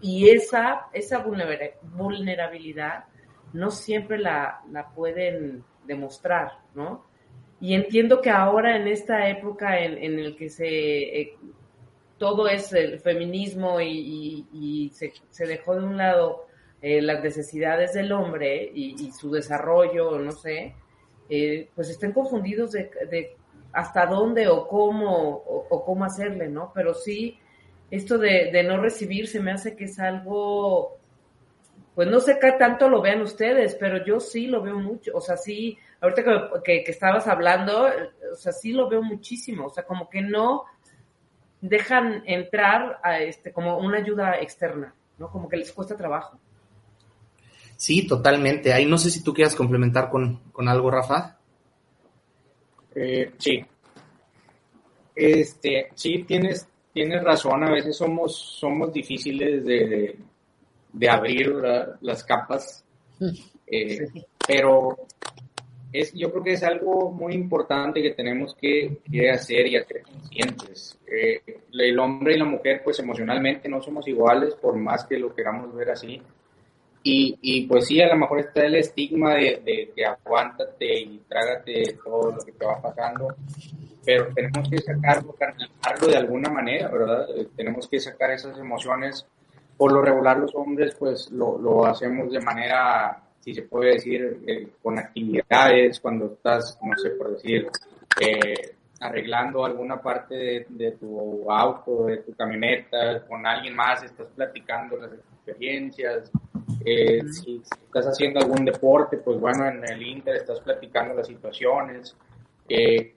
[0.00, 3.04] Y esa, esa vulnerabilidad
[3.52, 7.04] no siempre la, la pueden demostrar, ¿no?
[7.60, 11.36] Y entiendo que ahora en esta época en, en el que se eh,
[12.18, 16.46] todo es el feminismo y, y, se, se, dejó de un lado
[16.80, 20.74] eh, las necesidades del hombre y, su desarrollo, no sé,
[21.28, 23.36] eh, pues estén confundidos de,
[23.72, 26.72] hasta dónde o cómo o, cómo hacerle, ¿no?
[26.74, 27.38] Pero sí,
[27.90, 30.98] esto de, de, no recibir se me hace que es algo,
[31.94, 35.20] pues no sé qué tanto lo vean ustedes, pero yo sí lo veo mucho, o
[35.20, 36.24] sea, sí, ahorita
[36.64, 37.86] que, que, estabas hablando,
[38.32, 40.64] o sea, sí lo veo muchísimo, o sea, como que no
[41.60, 45.30] dejan entrar a este, como una ayuda externa, ¿no?
[45.30, 46.38] Como que les cuesta trabajo.
[47.76, 48.72] Sí, totalmente.
[48.72, 51.38] Ahí no sé si tú quieras complementar con, con algo, Rafa.
[52.94, 53.64] Eh, sí.
[55.14, 57.62] Este, sí, tienes, tienes razón.
[57.62, 60.16] A veces somos, somos difíciles de,
[60.90, 61.52] de, abrir
[62.00, 62.82] las capas.
[63.66, 64.08] Eh,
[64.48, 64.96] pero
[65.92, 70.98] es, yo creo que es algo muy importante que tenemos que, hacer y hacer conscientes.
[71.06, 75.34] Eh, el hombre y la mujer, pues emocionalmente no somos iguales, por más que lo
[75.34, 76.22] queramos ver así.
[77.02, 81.20] Y, y, pues sí, a lo mejor está el estigma de, de, de, aguántate y
[81.28, 83.36] trágate todo lo que te va pasando,
[84.06, 87.26] pero tenemos que sacarlo, canalizarlo de alguna manera, ¿verdad?
[87.36, 89.26] Eh, tenemos que sacar esas emociones.
[89.76, 94.40] Por lo regular los hombres pues lo, lo hacemos de manera, si se puede decir,
[94.46, 97.68] eh, con actividades, cuando estás, no sé, por decir,
[98.20, 104.28] eh, arreglando alguna parte de, de, tu auto, de tu camioneta, con alguien más, estás
[104.34, 106.30] platicando las experiencias,
[106.88, 112.16] eh, si, estás haciendo algún deporte, pues bueno, en el Inter estás platicando las situaciones.
[112.68, 113.12] Eh,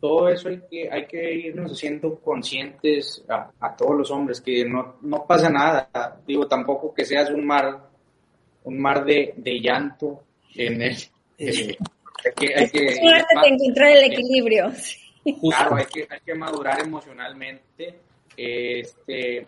[0.00, 4.96] todo eso hay que, hay que irnos haciendo conscientes a, todos los hombres que no,
[5.02, 6.20] no, pasa nada.
[6.26, 7.90] Digo, tampoco que seas un mar,
[8.64, 10.22] un mar de, de llanto
[10.54, 10.96] en el.
[11.36, 11.76] Eh,
[12.24, 13.00] hay que, hay que,
[13.46, 14.72] encontrar el equilibrio.
[15.22, 18.00] Claro, hay que, hay que madurar emocionalmente.
[18.34, 19.46] Este,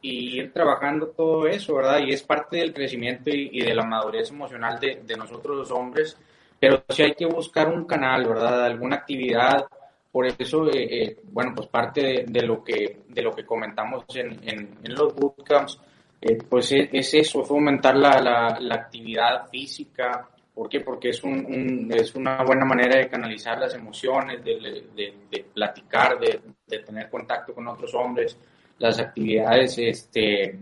[0.00, 2.00] y ir trabajando todo eso, ¿verdad?
[2.06, 6.16] Y es parte del crecimiento y, de la madurez emocional de, de, nosotros los hombres,
[6.58, 8.64] pero sí hay que buscar un canal, ¿verdad?
[8.64, 9.66] Alguna actividad.
[10.12, 14.40] Por eso, eh, eh, bueno, pues parte de, lo que, de lo que comentamos en,
[14.42, 15.80] en, los bootcamps,
[16.20, 20.28] eh, pues es, eso, fomentar la, la, la, actividad física.
[20.52, 20.80] ¿Por qué?
[20.80, 26.18] Porque es, un, es una buena manera de canalizar las emociones, de, de, de platicar,
[26.18, 26.40] de,
[26.80, 28.36] tener contacto con otros hombres
[28.78, 30.58] las actividades este,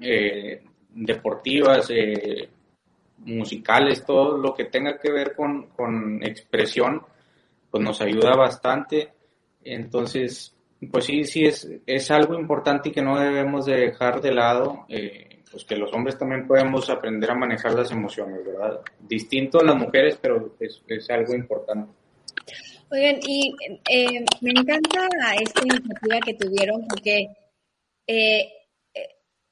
[0.00, 1.88] eh, deportivas,
[3.18, 7.02] musicales, todo lo que tenga que ver con, con, expresión,
[7.74, 9.08] pues nos ayuda bastante.
[9.64, 10.54] Entonces,
[10.92, 14.86] pues sí, sí, es, es algo importante y que no debemos de dejar de lado,
[14.88, 18.80] eh, pues que los hombres también podemos aprender a manejar las emociones, ¿verdad?
[19.00, 21.92] Distinto a las mujeres, pero es, es algo importante.
[22.92, 23.52] Oigan, y
[23.90, 25.08] eh, me encanta
[25.42, 27.26] esta iniciativa que tuvieron porque
[28.06, 28.52] eh,
[28.94, 29.08] eh,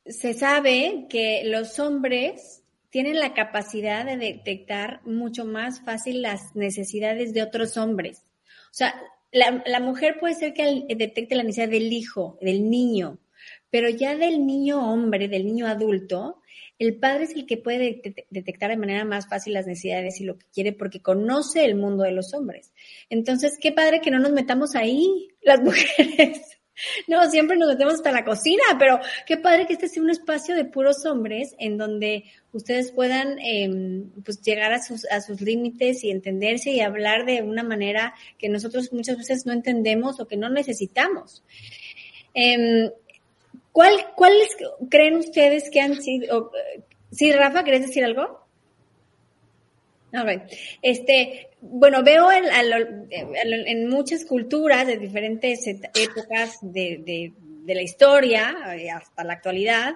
[0.07, 2.62] se sabe que los hombres
[2.93, 8.23] tienen la capacidad de detectar mucho más fácil las necesidades de otros hombres.
[8.71, 8.95] O sea,
[9.33, 13.19] la, la mujer puede ser que detecte la necesidad del hijo, del niño,
[13.71, 16.43] pero ya del niño hombre, del niño adulto,
[16.79, 20.37] el padre es el que puede detectar de manera más fácil las necesidades y lo
[20.37, 22.75] que quiere porque conoce el mundo de los hombres.
[23.09, 26.59] Entonces, qué padre que no nos metamos ahí, las mujeres.
[27.09, 30.55] No, siempre nos metemos hasta la cocina, pero qué padre que este sea un espacio
[30.55, 36.05] de puros hombres en donde ustedes puedan eh, pues llegar a sus, a sus límites
[36.05, 40.37] y entenderse y hablar de una manera que nosotros muchas veces no entendemos o que
[40.37, 41.43] no necesitamos.
[42.35, 42.91] Eh,
[43.73, 44.49] ¿Cuál, ¿Cuáles
[44.91, 46.53] creen ustedes que han sido?
[47.11, 48.42] Sí, Rafa, ¿querés decir algo?
[50.25, 50.43] Ver,
[50.83, 52.45] Este, bueno, veo en,
[53.11, 57.33] en, muchas culturas de diferentes épocas de,
[57.65, 59.95] de, la historia eh, hasta la actualidad,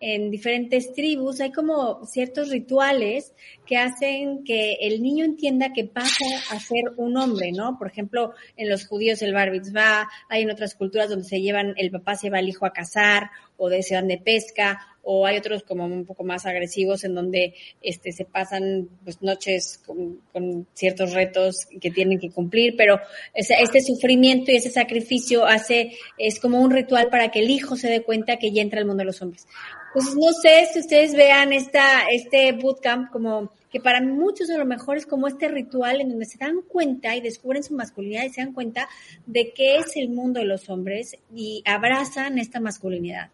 [0.00, 3.32] en diferentes tribus hay como ciertos rituales
[3.64, 7.78] que hacen que el niño entienda que pasa a ser un hombre, ¿no?
[7.78, 11.72] Por ejemplo, en los judíos el bar mitzvah, hay en otras culturas donde se llevan,
[11.78, 15.26] el papá se lleva al hijo a cazar o de, se van de pesca o
[15.26, 20.66] hay otros como un poco más agresivos en donde este, se pasan pues, noches con,
[20.74, 22.98] ciertos retos que tienen que cumplir, pero
[23.34, 27.76] ese, este sufrimiento y ese sacrificio hace, es como un ritual para que el hijo
[27.76, 29.46] se dé cuenta que ya entra al mundo de los hombres.
[29.92, 34.64] Pues no sé si ustedes vean esta, este bootcamp como que para muchos a lo
[34.66, 38.30] mejor es como este ritual en donde se dan cuenta y descubren su masculinidad y
[38.30, 38.88] se dan cuenta
[39.26, 43.30] de qué es el mundo de los hombres y abrazan esta masculinidad.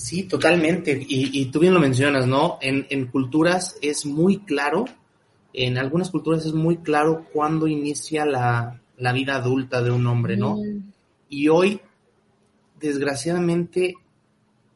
[0.00, 0.98] Sí, totalmente.
[1.06, 2.56] Y, tú bien lo mencionas, ¿no?
[2.62, 4.86] En, en, culturas es muy claro,
[5.52, 10.38] en algunas culturas es muy claro cuándo inicia la, la vida adulta de un hombre,
[10.38, 10.56] ¿no?
[10.56, 10.92] Mm.
[11.28, 11.82] Y hoy,
[12.80, 13.94] desgraciadamente,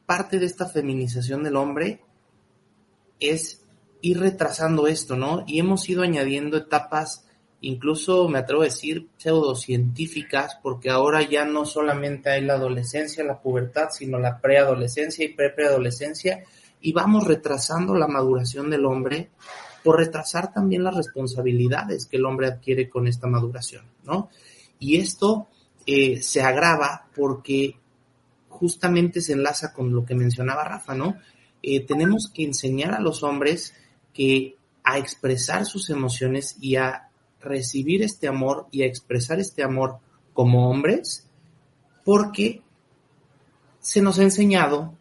[0.05, 2.03] parte de esta feminización del hombre
[3.19, 3.63] es
[4.03, 5.45] ir retrasando esto, ¿no?
[5.47, 7.25] Y hemos ido añadiendo etapas
[7.67, 13.41] incluso me atrevo a decir pseudocientíficas, porque ahora ya no solamente hay la adolescencia, la
[13.41, 16.45] pubertad, sino la preadolescencia y pre-preadolescencia,
[16.81, 19.31] y vamos retrasando la maduración del hombre
[19.83, 24.31] por retrasar también las responsabilidades que el hombre adquiere con esta maduración, ¿no?
[24.79, 25.49] Y esto
[25.87, 27.77] eh, se agrava porque
[28.49, 31.17] justamente se enlaza con lo que mencionaba Rafa, ¿no?
[31.63, 33.75] Eh, tenemos que enseñar a los hombres
[34.13, 37.04] que a expresar sus emociones y a
[37.45, 39.99] recibir este amor y a expresar este amor
[40.33, 41.29] como hombres,
[42.05, 42.63] porque
[43.81, 44.95] se nos ha enseñado,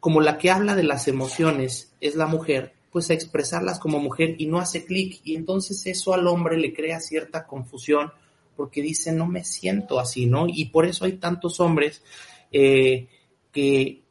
[0.00, 4.34] como la que habla de las emociones es la mujer, pues a expresarlas como mujer
[4.38, 8.12] y no hace clic y entonces eso al hombre le crea cierta confusión
[8.56, 10.46] porque dice no me siento así, ¿no?
[10.48, 12.02] Y por eso hay tantos hombres
[12.52, 13.08] eh,
[13.52, 14.02] que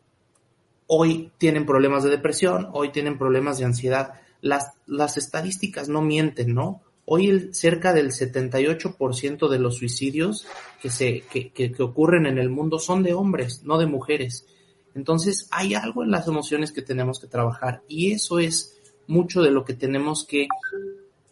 [0.87, 4.13] hoy tienen problemas de depresión, hoy tienen problemas de ansiedad.
[4.41, 6.81] Las, las estadísticas no mienten, ¿no?
[7.11, 10.45] Hoy cerca del 78% de los suicidios
[10.79, 14.45] que, se, que, que, que ocurren en el mundo son de hombres, no de mujeres.
[14.93, 19.49] Entonces hay algo en las emociones que tenemos que trabajar y eso es mucho de
[19.49, 20.47] lo que tenemos que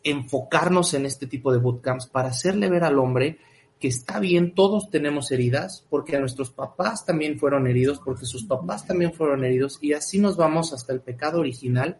[0.03, 3.37] enfocarnos en este tipo de bootcamps para hacerle ver al hombre
[3.79, 8.45] que está bien, todos tenemos heridas, porque a nuestros papás también fueron heridos, porque sus
[8.45, 11.99] papás también fueron heridos, y así nos vamos hasta el pecado original,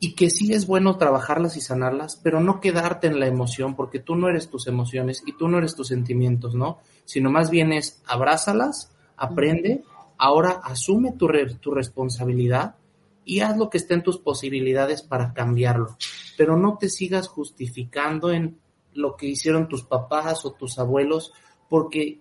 [0.00, 3.98] y que sí es bueno trabajarlas y sanarlas, pero no quedarte en la emoción, porque
[3.98, 6.78] tú no eres tus emociones y tú no eres tus sentimientos, ¿no?
[7.04, 9.82] Sino más bien es abrázalas, aprende,
[10.16, 12.76] ahora asume tu, re, tu responsabilidad
[13.24, 15.96] y haz lo que esté en tus posibilidades para cambiarlo,
[16.36, 18.58] pero no te sigas justificando en
[18.94, 21.32] lo que hicieron tus papás o tus abuelos,
[21.68, 22.20] porque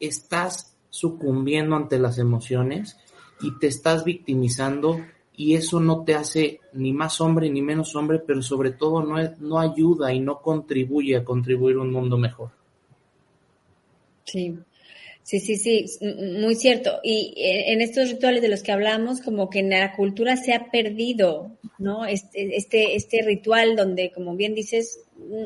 [0.00, 2.96] estás sucumbiendo ante las emociones
[3.40, 5.00] y te estás victimizando
[5.38, 9.16] y eso no te hace ni más hombre ni menos hombre, pero sobre todo no,
[9.38, 12.50] no ayuda y no contribuye a contribuir a un mundo mejor.
[14.24, 14.58] Sí,
[15.28, 15.84] Sí, sí, sí,
[16.40, 17.00] muy cierto.
[17.02, 20.54] Y eh, en estos rituales de los que hablamos, como que en la cultura se
[20.54, 22.06] ha perdido, ¿no?
[22.06, 25.00] Este, este, este ritual donde, como bien dices,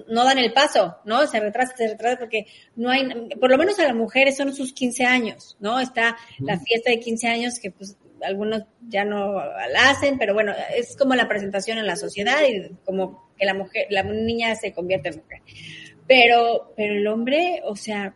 [0.06, 1.26] no dan el paso, ¿no?
[1.26, 3.08] Se retrasa, se retrasa porque no hay,
[3.40, 5.80] por lo menos a las mujeres son sus 15 años, ¿no?
[5.80, 10.52] Está la fiesta de 15 años que pues algunos ya no la hacen, pero bueno,
[10.76, 14.72] es como la presentación en la sociedad y como que la mujer, la niña se
[14.72, 15.40] convierte en mujer.
[16.06, 18.14] Pero, pero el hombre, o sea,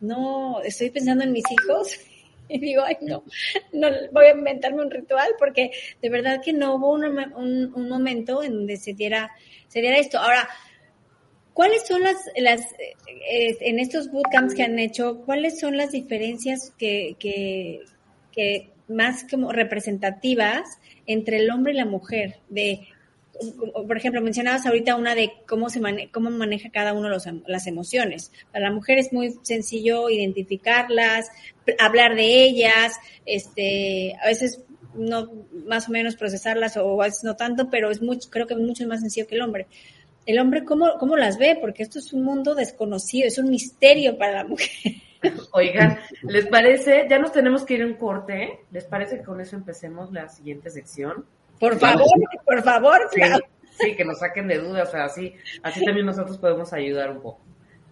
[0.00, 1.98] no, estoy pensando en mis hijos
[2.48, 3.24] y digo, ay, no,
[3.72, 7.04] no voy a inventarme un ritual porque de verdad que no hubo un,
[7.74, 9.32] un, momento en donde se diera,
[9.68, 10.18] se diera esto.
[10.18, 10.48] Ahora,
[11.54, 12.60] ¿cuáles son las, las
[13.60, 17.80] en estos bootcamps que han hecho, cuáles son las diferencias que, que,
[18.30, 22.36] que más como representativas entre el hombre y la mujer?
[22.48, 22.88] De
[23.86, 25.80] por ejemplo, mencionabas ahorita una de cómo se
[26.12, 28.32] cómo maneja cada uno los, las emociones.
[28.52, 31.30] Para la mujer es muy sencillo identificarlas,
[31.78, 32.94] hablar de ellas,
[33.26, 34.60] este, a veces
[34.94, 35.30] no
[35.66, 38.60] más o menos procesarlas o a veces no tanto, pero es mucho, creo que es
[38.60, 39.66] mucho más sencillo que el hombre.
[40.26, 41.58] El hombre, ¿cómo, ¿cómo las ve?
[41.60, 44.68] Porque esto es un mundo desconocido, es un misterio para la mujer.
[45.52, 47.06] Oigan, ¿les parece?
[47.08, 48.60] Ya nos tenemos que ir a un corte.
[48.70, 51.24] ¿Les parece que con eso empecemos la siguiente sección?
[51.58, 52.06] Por favor,
[52.44, 52.98] por favor,
[53.80, 57.20] Sí, que nos saquen de dudas, o sea, así, así también nosotros podemos ayudar un
[57.20, 57.40] poco.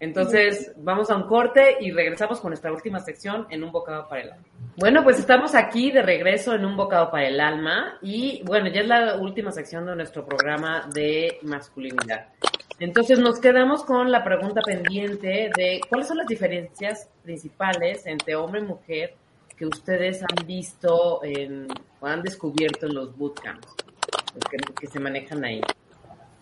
[0.03, 4.23] Entonces, vamos a un corte y regresamos con nuestra última sección en un bocado para
[4.23, 4.45] el alma.
[4.77, 8.81] Bueno, pues estamos aquí de regreso en un bocado para el alma y bueno, ya
[8.81, 12.31] es la última sección de nuestro programa de masculinidad.
[12.79, 18.61] Entonces nos quedamos con la pregunta pendiente de cuáles son las diferencias principales entre hombre
[18.61, 19.15] y mujer
[19.57, 21.69] que ustedes han visto en,
[22.01, 23.69] o han descubierto en los bootcamps
[24.51, 25.61] que, que se manejan ahí.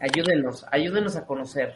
[0.00, 1.74] Ayúdenos, ayúdenos a conocer.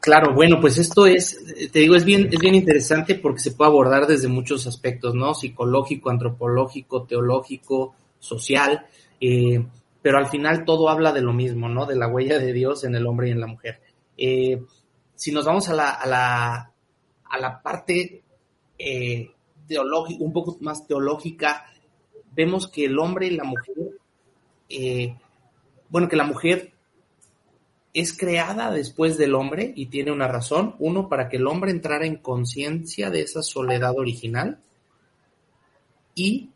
[0.00, 1.38] Claro, bueno, pues esto es,
[1.70, 5.34] te digo, es bien, es bien interesante porque se puede abordar desde muchos aspectos, ¿no?
[5.34, 8.86] Psicológico, antropológico, teológico, social,
[9.20, 9.62] eh,
[10.04, 11.86] pero al final todo habla de lo mismo, ¿no?
[11.86, 13.80] De la huella de Dios en el hombre y en la mujer.
[14.18, 14.62] Eh,
[15.14, 16.72] si nos vamos a la, a la,
[17.24, 18.22] a la parte
[18.78, 19.30] eh,
[20.18, 21.64] un poco más teológica,
[22.32, 23.76] vemos que el hombre y la mujer,
[24.68, 25.16] eh,
[25.88, 26.74] bueno, que la mujer
[27.94, 30.76] es creada después del hombre y tiene una razón.
[30.80, 34.58] Uno, para que el hombre entrara en conciencia de esa soledad original.
[36.14, 36.50] Y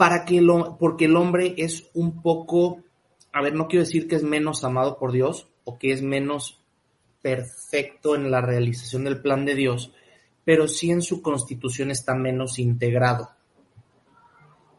[0.00, 2.82] para que lo, porque el hombre es un poco,
[3.34, 6.62] a ver, no quiero decir que es menos amado por Dios o que es menos
[7.20, 9.92] perfecto en la realización del plan de Dios,
[10.42, 13.28] pero sí en su constitución está menos integrado.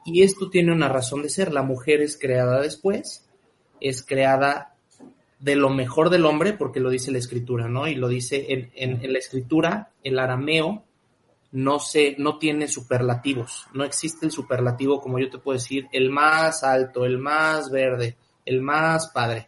[0.05, 1.53] Y esto tiene una razón de ser.
[1.53, 3.29] La mujer es creada después,
[3.79, 4.75] es creada
[5.37, 7.87] de lo mejor del hombre, porque lo dice la escritura, ¿no?
[7.87, 10.83] Y lo dice en, en, la escritura, el arameo
[11.51, 16.09] no se, no tiene superlativos, no existe el superlativo como yo te puedo decir, el
[16.09, 19.47] más alto, el más verde, el más padre.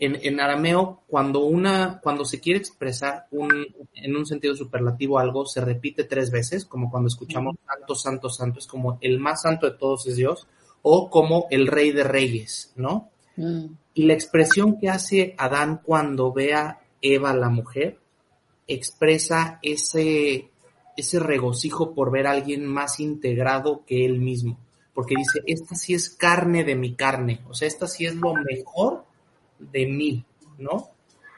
[0.00, 5.44] En, en arameo, cuando una, cuando se quiere expresar un, en un sentido superlativo algo,
[5.44, 9.68] se repite tres veces, como cuando escuchamos santo, santo, santo, es como el más santo
[9.68, 10.46] de todos es Dios,
[10.82, 13.10] o como el rey de reyes, ¿no?
[13.36, 13.66] Mm.
[13.94, 17.98] Y la expresión que hace Adán cuando ve a Eva, la mujer,
[18.68, 20.50] expresa ese,
[20.98, 24.58] ese regocijo por ver a alguien más integrado que él mismo.
[24.92, 28.34] Porque dice, esta sí es carne de mi carne, o sea, esta sí es lo
[28.34, 29.04] mejor
[29.60, 30.24] de mí,
[30.58, 30.88] ¿no?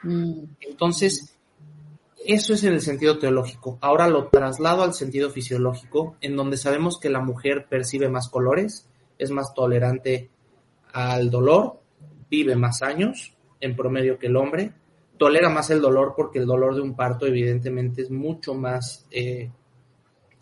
[0.01, 0.45] Mm.
[0.61, 1.35] Entonces,
[2.25, 3.77] eso es en el sentido teológico.
[3.81, 8.89] Ahora lo traslado al sentido fisiológico, en donde sabemos que la mujer percibe más colores,
[9.19, 10.31] es más tolerante
[10.91, 11.79] al dolor,
[12.31, 14.73] vive más años en promedio que el hombre,
[15.21, 19.51] tolera más el dolor porque el dolor de un parto evidentemente es mucho más eh,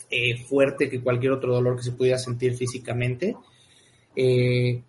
[0.10, 3.36] eh, fuerte que cualquier otro dolor que se pudiera sentir físicamente.
[4.16, 4.82] Eh,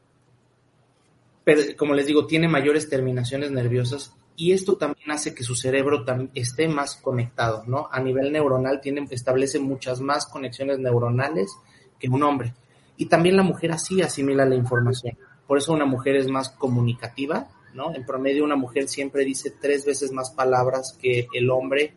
[1.43, 6.05] pero como les digo, tiene mayores terminaciones nerviosas y esto también hace que su cerebro
[6.36, 7.88] esté más conectado, ¿no?
[7.91, 8.80] A nivel neuronal
[9.11, 11.51] establece muchas más conexiones neuronales
[11.99, 12.55] que un hombre.
[12.97, 15.18] Y también la mujer así asimila la información.
[15.49, 17.94] Por eso una mujer es más comunicativa, ¿no?
[17.94, 21.94] En promedio una mujer siempre dice tres veces más palabras que el hombre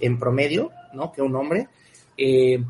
[0.00, 1.12] en promedio, ¿no?
[1.12, 1.68] Que un hombre.
[2.16, 2.62] Eh,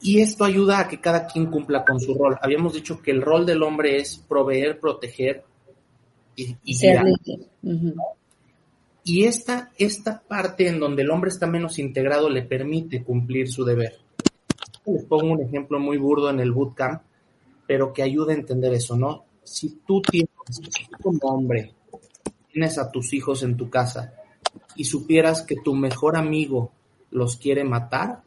[0.00, 2.36] y esto ayuda a que cada quien cumpla con su rol.
[2.40, 5.44] Habíamos dicho que el rol del hombre es proveer, proteger
[6.34, 6.76] y, y
[9.04, 13.64] Y esta, esta parte en donde el hombre está menos integrado le permite cumplir su
[13.64, 14.06] deber
[14.86, 17.02] les pongo un ejemplo muy burdo en el bootcamp,
[17.66, 19.24] pero que ayuda a entender eso, ¿no?
[19.42, 20.30] Si tú tienes,
[21.02, 21.74] como hombre,
[22.52, 24.14] tienes a tus hijos en tu casa
[24.74, 26.72] y supieras que tu mejor amigo
[27.10, 28.22] los quiere matar,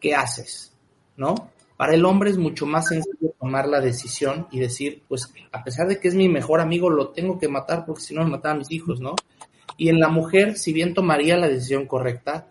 [0.00, 0.72] ¿qué haces?
[1.16, 1.50] ¿No?
[1.76, 5.86] Para el hombre es mucho más sencillo tomar la decisión y decir, pues a pesar
[5.88, 8.56] de que es mi mejor amigo, lo tengo que matar porque si no me matan
[8.56, 9.14] a mis hijos, ¿no?
[9.76, 12.48] Y en la mujer, si bien tomaría la decisión correcta,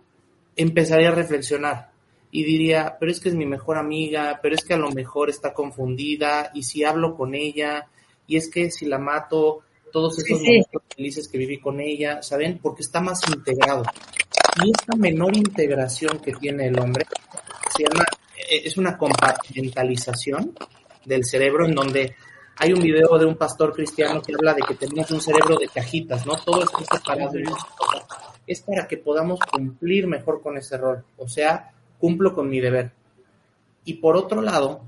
[0.55, 1.91] empezaría a reflexionar,
[2.31, 5.29] y diría, pero es que es mi mejor amiga, pero es que a lo mejor
[5.29, 7.87] está confundida y si hablo con ella
[8.27, 9.61] y es que si la mato,
[9.91, 12.59] todos esos momentos felices que viví con ella, ¿saben?
[12.61, 13.83] Porque está más integrado.
[14.63, 17.05] Y esta menor integración que tiene el hombre
[17.75, 18.03] se llama,
[18.35, 20.53] eh, es una compartimentalización
[21.05, 22.15] del cerebro en donde
[22.57, 25.67] hay un video de un pastor cristiano que habla de que tenemos un cerebro de
[25.67, 26.35] cajitas, ¿no?
[26.35, 27.33] Todo está separado.
[28.45, 31.05] Es para que podamos cumplir mejor con ese rol.
[31.17, 32.91] O sea, cumplo con mi deber.
[33.85, 34.81] Y por otro lado,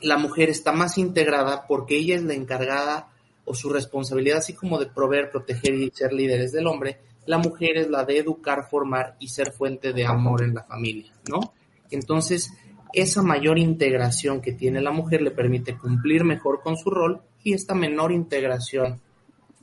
[0.00, 3.08] la mujer está más integrada porque ella es la encargada
[3.44, 7.76] o su responsabilidad, así como de proveer, proteger y ser líderes del hombre, la mujer
[7.76, 11.52] es la de educar, formar y ser fuente de amor en la familia, ¿no?
[11.90, 12.52] Entonces,
[12.92, 17.52] esa mayor integración que tiene la mujer le permite cumplir mejor con su rol y
[17.52, 19.00] esta menor integración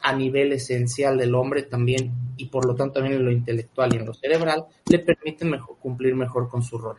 [0.01, 3.97] a nivel esencial del hombre también y por lo tanto también en lo intelectual y
[3.97, 6.97] en lo cerebral le permite cumplir mejor con su rol.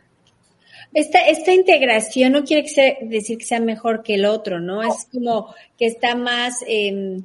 [0.96, 2.66] Esta, esta integración no quiere
[3.02, 4.82] decir que sea mejor que el otro, ¿no?
[4.82, 7.22] Es como que está más em,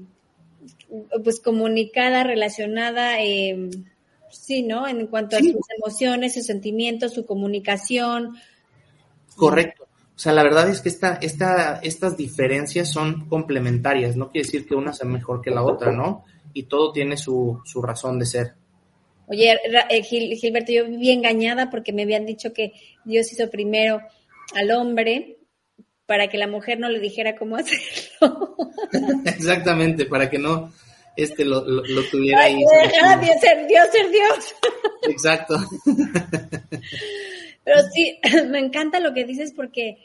[1.24, 3.70] pues comunicada, relacionada, eh,
[4.30, 4.90] sí, ¿no?
[4.90, 8.36] En cuanto a sus emociones, sus sentimientos, su comunicación.
[9.38, 9.88] Correcto.
[10.18, 14.68] O sea, la verdad es que esta, esta, estas diferencias son complementarias, no quiere decir
[14.68, 16.26] que una sea mejor que la otra, ¿no?
[16.52, 18.54] Y todo tiene su, su razón de ser.
[19.32, 19.58] Oye,
[19.90, 22.74] eh, Gilberto, yo viví engañada porque me habían dicho que
[23.06, 24.02] Dios hizo primero
[24.54, 25.38] al hombre
[26.06, 28.58] para que la mujer no le dijera cómo hacerlo.
[29.24, 30.74] Exactamente, para que no
[31.16, 32.58] este lo, lo, tuviera ahí.
[32.58, 34.56] Dios ser Dios, ser Dios.
[35.04, 35.56] Exacto.
[37.64, 38.20] Pero sí,
[38.50, 39.98] me encanta lo que dices porque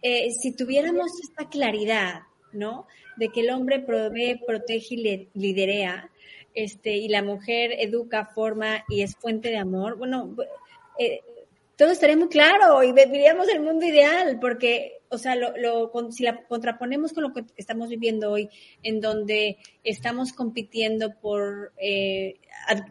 [0.00, 2.20] eh, si tuviéramos esta claridad,
[2.52, 2.86] ¿no?
[3.16, 6.08] De que el hombre provee, protege y liderea,
[6.54, 10.34] este, y la mujer educa, forma y es fuente de amor, bueno,
[10.98, 11.20] eh,
[11.76, 16.22] todo estaría muy claro y viviríamos el mundo ideal, porque, o sea, lo, lo, si
[16.22, 18.48] la contraponemos con lo que estamos viviendo hoy,
[18.82, 22.36] en donde estamos compitiendo por, eh,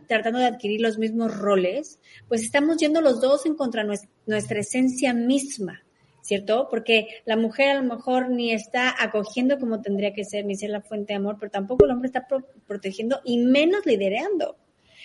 [0.07, 3.85] tratando de adquirir los mismos roles, pues estamos yendo los dos en contra
[4.25, 5.82] nuestra esencia misma.
[6.23, 6.67] ¿Cierto?
[6.71, 10.71] Porque la mujer a lo mejor ni está acogiendo como tendría que ser, ni ser
[10.71, 12.25] la fuente de amor, pero tampoco el hombre está
[12.65, 14.55] protegiendo y menos liderando.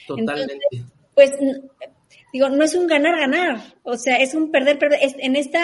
[0.06, 0.56] Totalmente.
[1.14, 1.32] pues,
[2.32, 5.00] digo, no es un ganar-ganar, o sea, es un perder-perder.
[5.18, 5.58] En este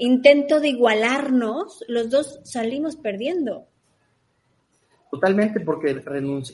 [0.00, 3.66] intento de igualarnos, los dos salimos perdiendo.
[5.10, 6.02] Totalmente, porque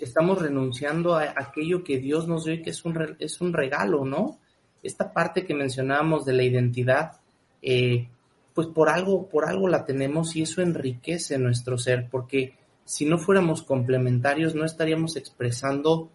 [0.00, 4.04] estamos renunciando a aquello que Dios nos dio y que es un, es un regalo,
[4.04, 4.38] ¿no?
[4.82, 7.20] Esta parte que mencionábamos de la identidad,
[7.62, 8.08] eh,
[8.54, 12.54] pues por algo, por algo la tenemos y eso enriquece nuestro ser, porque
[12.84, 16.10] si no fuéramos complementarios no estaríamos expresando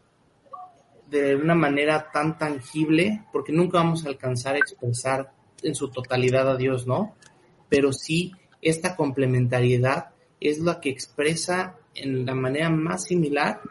[1.10, 5.32] de una manera tan tangible, porque nunca vamos a alcanzar a expresar
[5.64, 7.16] en su totalidad a Dios, ¿no?
[7.70, 13.62] Pero sí, esta complementariedad es la que expresa en la manera más similar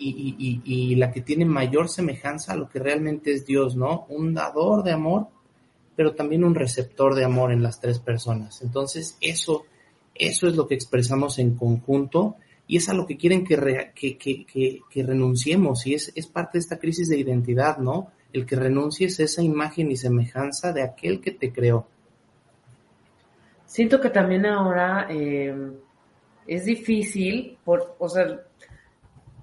[0.00, 4.06] y, la que tiene mayor semejanza a lo que realmente es Dios, ¿no?
[4.08, 5.28] Un dador de amor,
[5.98, 8.62] pero también un receptor de amor en las tres personas.
[8.62, 9.66] Entonces, eso,
[10.14, 12.36] eso es lo que expresamos en conjunto
[12.68, 16.78] y es a lo que quieren que, que, renunciemos y es, es parte de esta
[16.78, 18.12] crisis de identidad, ¿no?
[18.32, 21.88] El que renuncies a esa imagen y semejanza de aquel que te creó.
[23.64, 25.52] Siento que también ahora eh,
[26.46, 28.40] es difícil, por, o sea,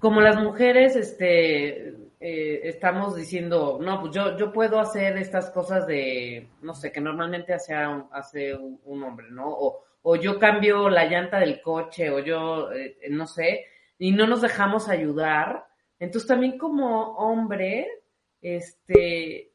[0.00, 1.96] como las mujeres, este,
[2.28, 7.00] eh, estamos diciendo, no, pues yo, yo puedo hacer estas cosas de, no sé, que
[7.00, 9.48] normalmente hace, hace un, hombre, ¿no?
[9.48, 13.66] O, o, yo cambio la llanta del coche, o yo, eh, no sé,
[13.96, 15.68] y no nos dejamos ayudar.
[16.00, 17.86] Entonces también como hombre,
[18.40, 19.52] este,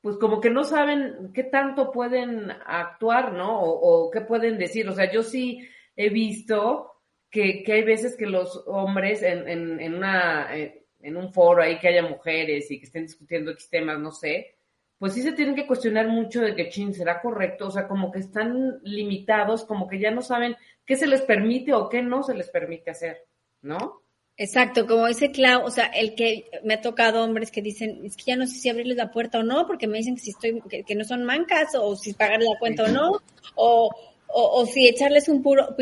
[0.00, 3.60] pues como que no saben qué tanto pueden actuar, ¿no?
[3.60, 4.88] O, qué pueden decir.
[4.88, 6.90] O sea, yo sí he visto
[7.30, 9.46] que, hay veces que los hombres en,
[9.78, 13.68] en, una, eh, en un foro ahí que haya mujeres y que estén discutiendo X
[13.68, 14.56] temas, no sé,
[14.98, 17.66] pues sí se tienen que cuestionar mucho de que, chin, ¿será correcto?
[17.66, 21.74] O sea, como que están limitados, como que ya no saben qué se les permite
[21.74, 23.26] o qué no se les permite hacer,
[23.60, 24.02] ¿no?
[24.36, 28.16] Exacto, como dice Clau, o sea, el que me ha tocado hombres que dicen, es
[28.16, 30.30] que ya no sé si abrirles la puerta o no, porque me dicen que si
[30.30, 33.12] estoy, que, no son mancas, o si pagar la cuenta o no,
[33.54, 33.90] o,
[34.28, 35.76] o, si echarles un puro,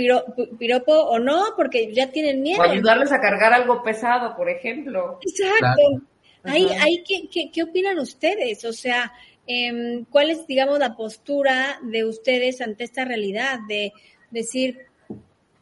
[0.58, 2.60] piropo o no, porque ya tienen miedo.
[2.60, 5.18] O ayudarles a cargar algo pesado, por ejemplo.
[5.22, 6.06] Exacto.
[6.44, 8.64] Ahí, ¿qué, qué, opinan ustedes?
[8.64, 9.12] O sea,
[9.46, 13.92] eh, ¿cuál es, digamos, la postura de ustedes ante esta realidad de
[14.30, 14.86] decir,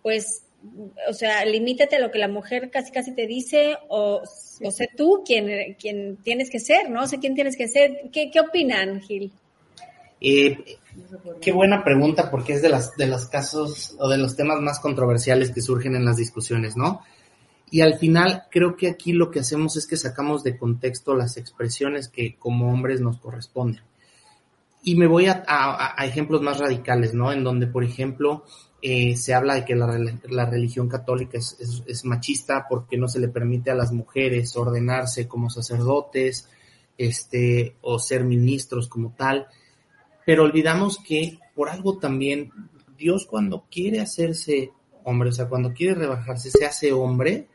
[0.03, 0.45] pues,
[1.09, 4.23] o sea, limítate a lo que la mujer casi casi te dice o,
[4.63, 7.07] o sé tú quien, quien tienes que ser, ¿no?
[7.07, 8.11] Sé quién tienes que ser.
[8.13, 9.33] ¿Qué, qué opinan, Gil?
[10.21, 10.57] Eh,
[11.41, 14.81] qué buena pregunta porque es de las de los casos o de los temas más
[14.81, 17.03] controversiales que surgen en las discusiones, ¿no?
[17.71, 21.37] Y al final creo que aquí lo que hacemos es que sacamos de contexto las
[21.37, 23.83] expresiones que como hombres nos corresponden.
[24.83, 27.33] Y me voy a, ejemplos más radicales, ¿no?
[27.33, 28.45] En donde, por ejemplo,
[28.83, 29.87] eh, se habla de que la,
[30.29, 35.29] la religión católica es, es, machista porque no se le permite a las mujeres ordenarse
[35.29, 36.49] como sacerdotes,
[36.97, 39.47] este, o ser ministros como tal
[40.31, 42.53] pero olvidamos que por algo también
[42.97, 44.71] Dios cuando quiere hacerse
[45.03, 47.49] hombre, o sea, cuando quiere rebajarse, se hace hombre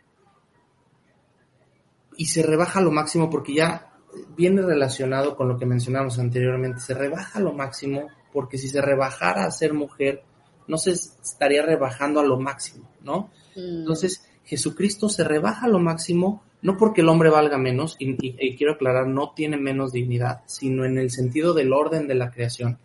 [2.17, 3.93] y se rebaja lo máximo porque ya
[4.35, 9.45] viene relacionado con lo que mencionamos anteriormente, se rebaja lo máximo porque si se rebajara
[9.45, 10.25] a ser mujer,
[10.67, 13.29] no se estaría rebajando a lo máximo, ¿no?
[13.55, 13.79] Mm.
[13.79, 18.73] Entonces, Jesucristo se rebaja a lo máximo no porque el hombre valga menos, y, quiero
[18.73, 22.79] aclarar, no tiene menos dignidad, sino en el sentido del orden de la creación,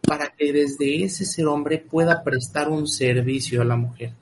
[0.00, 4.14] para que desde ese ser hombre pueda prestar un servicio a la mujer.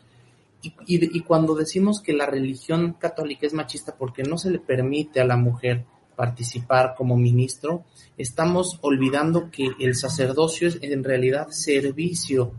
[0.60, 5.18] Y, y, cuando decimos que la religión católica es machista porque no se le permite
[5.18, 7.84] a la mujer participar como ministro,
[8.18, 12.52] estamos olvidando que el sacerdocio es en realidad servicio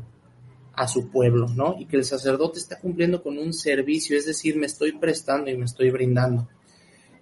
[0.74, 1.76] a su pueblo, ¿no?
[1.80, 5.58] Y que el sacerdote está cumpliendo con un servicio, es decir, me estoy prestando y
[5.58, 6.48] me estoy brindando.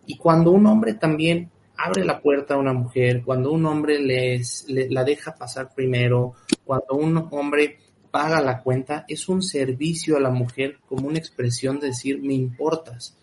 [0.05, 4.65] Y cuando un hombre también abre la puerta a una mujer, cuando un hombre les,
[4.67, 6.33] la deja pasar primero,
[6.65, 7.77] cuando un hombre
[8.11, 12.33] paga la cuenta, es un servicio a la mujer como una expresión de decir, me
[12.33, 13.17] importas.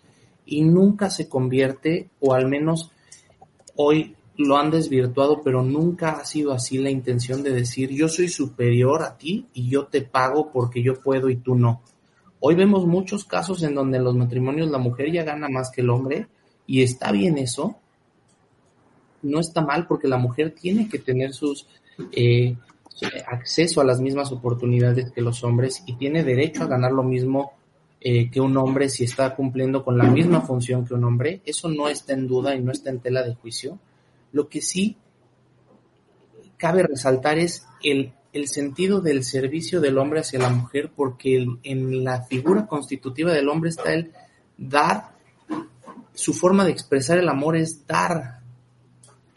[0.45, 2.93] Y nunca se convierte, o al menos
[3.75, 8.29] hoy lo han desvirtuado, pero nunca ha sido así la intención de decir yo soy
[8.29, 11.83] superior a ti y yo te pago porque yo puedo y tú no.
[12.41, 15.81] Hoy vemos muchos casos en donde en los matrimonios la mujer ya gana más que
[15.81, 16.29] el hombre
[16.67, 17.77] y está bien eso.
[19.23, 21.67] No está mal porque la mujer tiene que tener sus
[22.13, 22.57] eh,
[23.27, 27.53] acceso a las mismas oportunidades que los hombres y tiene derecho a ganar lo mismo
[28.01, 31.41] eh, que un hombre si está cumpliendo con la misma función que un hombre.
[31.47, 33.79] Eso no está en duda y no está en tela de juicio
[34.37, 34.99] lo que sí
[36.59, 38.13] cabe resaltar es el,
[38.45, 43.71] sentido del servicio del hombre hacia la mujer, porque en la figura constitutiva del hombre
[43.71, 44.13] está el
[44.59, 45.17] dar,
[46.13, 48.41] su forma de expresar el amor es dar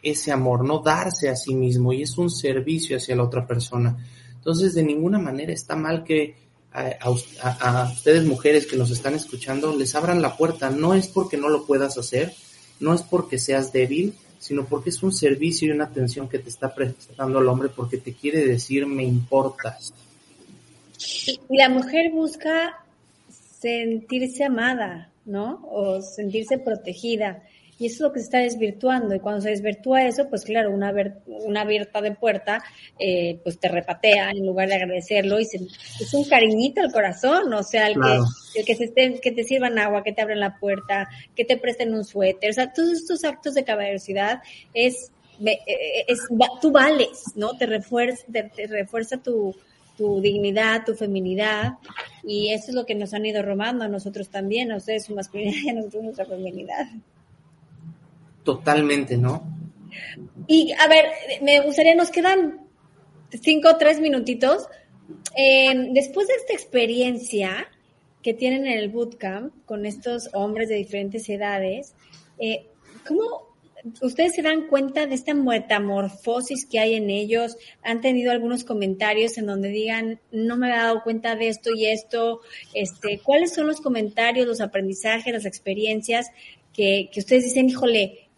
[0.02, 3.96] ese amor, no darse a sí mismo, y es un servicio hacia la otra persona.
[4.34, 6.36] Entonces, de ninguna manera está mal que
[6.72, 10.68] a, ustedes mujeres que nos están escuchando, les abran la puerta.
[10.68, 12.34] No es porque no lo puedas hacer,
[12.80, 16.48] no es porque seas débil, sino porque es un servicio y una atención que te
[16.48, 19.92] está prestando el hombre porque te quiere decir me importas.
[21.26, 22.82] Y la mujer busca
[23.60, 25.60] sentirse amada, ¿no?
[25.70, 27.42] O sentirse protegida.
[27.80, 29.14] Y eso es lo que se está desvirtuando.
[29.14, 30.92] Y cuando se desvirtúa eso, pues claro, una,
[31.26, 32.62] una abierta de puerta,
[32.98, 37.50] eh, pues te repatea en lugar de agradecerlo y es un cariñito al corazón.
[37.54, 40.40] O sea, el, que, el que, se estén, que te sirvan agua, que te abran
[40.40, 42.50] la puerta, que te presten un suéter.
[42.50, 44.42] O sea, todos estos actos de caballerosidad
[44.74, 45.10] es,
[45.42, 45.58] eh,
[46.06, 46.20] es,
[46.60, 47.56] tú vales, ¿no?
[47.56, 49.56] Te refuerza, te, refuerza tu,
[49.96, 51.78] tu dignidad, tu feminidad,
[52.24, 55.14] y eso es lo que nos han ido robando a nosotros también, a ustedes su
[55.14, 56.86] masculinidad y a nosotros nuestra feminidad
[58.44, 59.42] totalmente, ¿no?
[60.46, 61.06] Y a ver,
[61.42, 62.66] me gustaría, nos quedan
[63.42, 64.66] cinco o tres minutitos.
[65.36, 67.68] Em, después de esta experiencia
[68.22, 71.94] que tienen en el bootcamp con estos hombres de diferentes edades,
[72.38, 72.66] eh,
[73.06, 73.50] ¿cómo
[74.02, 77.56] ustedes se dan cuenta de esta metamorfosis que hay en ellos?
[77.82, 81.86] ¿Han tenido algunos comentarios en donde digan, no me he dado cuenta de esto y
[81.86, 82.40] esto?
[82.74, 86.26] Este, ¿Cuáles son los comentarios, los aprendizajes, las experiencias
[86.72, 88.29] que, que ustedes dicen, híjole,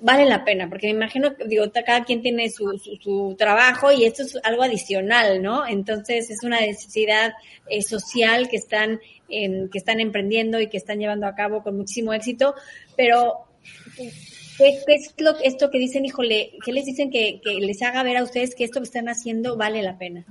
[0.00, 4.22] vale la pena, porque me imagino, digo, cada quien tiene su, su, trabajo y esto
[4.22, 5.66] es algo adicional, ¿no?
[5.66, 7.32] Entonces es una necesidad
[7.68, 11.76] eh, social que están, en, que están emprendiendo y que están llevando a cabo con
[11.76, 12.54] muchísimo éxito,
[12.96, 13.44] pero
[14.58, 18.16] ¿qué, es lo, esto que dicen, híjole, qué les dicen que, que les haga ver
[18.16, 20.24] a ustedes que esto que están haciendo vale la pena?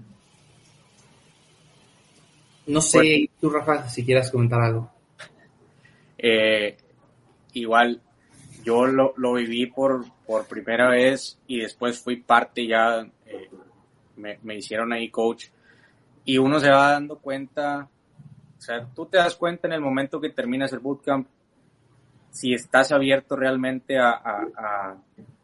[2.65, 4.91] No sé, tú Rafa, si quieras comentar algo.
[6.17, 6.75] Eh,
[7.53, 8.01] igual
[8.69, 13.49] yo lo, lo viví por, por primera vez y después fui parte ya, eh,
[14.15, 15.47] me, me, hicieron ahí coach
[16.23, 17.89] y uno se va dando cuenta,
[18.57, 21.27] o sea, tú te das cuenta en el momento que terminas el bootcamp
[22.31, 24.95] si estás abierto realmente a,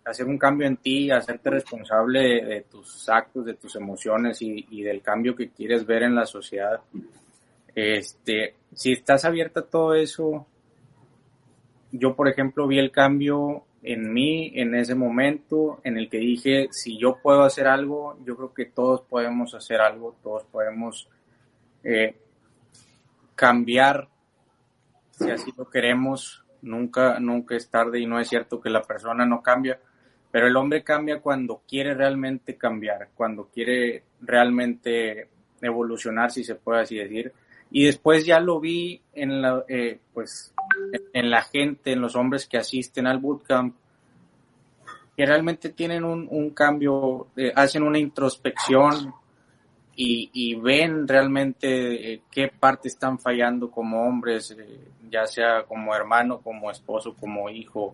[0.06, 4.84] hacer un cambio en ti, a hacerte responsable de, tus actos, de tus emociones y,
[4.84, 6.80] del cambio que quieres ver en la sociedad.
[7.74, 10.46] Este, si estás abierto a todo eso,
[11.98, 16.68] yo, por ejemplo, vi el cambio en mí en ese momento en el que dije,
[16.72, 21.08] si yo puedo hacer algo, yo creo que todos podemos hacer algo, todos podemos
[21.84, 22.16] eh,
[23.36, 24.10] cambiar
[25.12, 26.44] si así lo queremos.
[26.62, 29.80] Nunca, nunca es tarde y no es cierto que la persona no cambia,
[30.32, 35.30] pero el hombre cambia cuando quiere realmente cambiar, cuando quiere realmente
[35.62, 37.32] evolucionar, si se puede así decir.
[37.78, 40.54] Y después ya lo vi en la, eh, pues,
[41.12, 43.76] en la gente, en los hombres que asisten al bootcamp,
[45.18, 49.14] que realmente tienen un, cambio, eh, hacen una introspección
[49.94, 54.56] y, ven realmente eh, qué parte están fallando como hombres,
[55.12, 57.94] ya sea como hermano, como esposo, como hijo.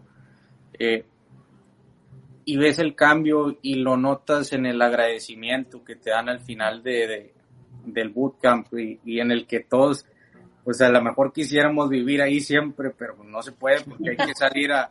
[2.45, 6.83] y ves el cambio y lo notas en el agradecimiento que te dan al final
[6.83, 7.33] de,
[7.85, 10.05] del bootcamp y en el que todos
[10.63, 14.35] pues a lo mejor quisiéramos vivir ahí siempre, pero no se puede porque hay que
[14.35, 14.89] salir a,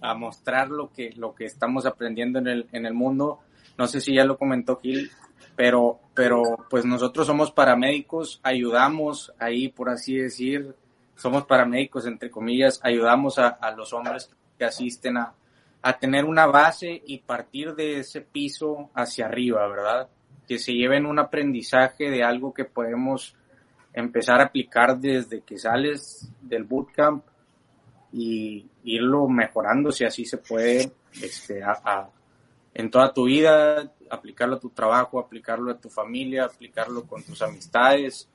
[0.00, 3.40] a mostrar lo que, lo que estamos aprendiendo en el, en el mundo.
[3.76, 5.10] No sé si ya lo comentó Gil,
[5.56, 10.74] pero, pero pues nosotros somos paramédicos, ayudamos ahí, por así decir,
[11.16, 15.34] somos paramédicos, entre comillas, ayudamos a, a los hombres que asisten a,
[15.82, 20.08] a tener una base y partir de ese piso hacia arriba, ¿verdad?
[20.50, 23.36] Que se lleven un aprendizaje de algo que podemos
[23.92, 27.24] empezar a aplicar desde que sales del bootcamp
[28.12, 30.90] y irlo mejorando si así se puede
[31.22, 32.08] este, a,
[32.74, 37.42] en toda tu vida, aplicarlo a tu trabajo, aplicarlo a tu familia, aplicarlo con tus
[37.42, 38.28] amistades,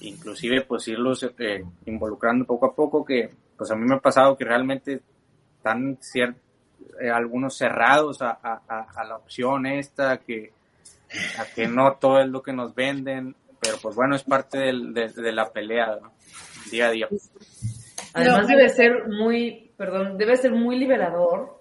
[0.00, 4.36] inclusive pues irlos eh, involucrando poco a poco, que pues a mí me ha pasado
[4.36, 5.02] que realmente
[5.56, 5.96] están
[7.00, 8.60] eh, algunos cerrados a, a,
[8.92, 10.58] a, la opción esta, que,
[11.38, 14.94] a que no todo es lo que nos venden, pero pues bueno, es parte del,
[14.94, 15.98] de, la pelea
[16.70, 17.08] día a día.
[18.14, 21.58] Además debe ser muy, perdón, debe ser muy liberador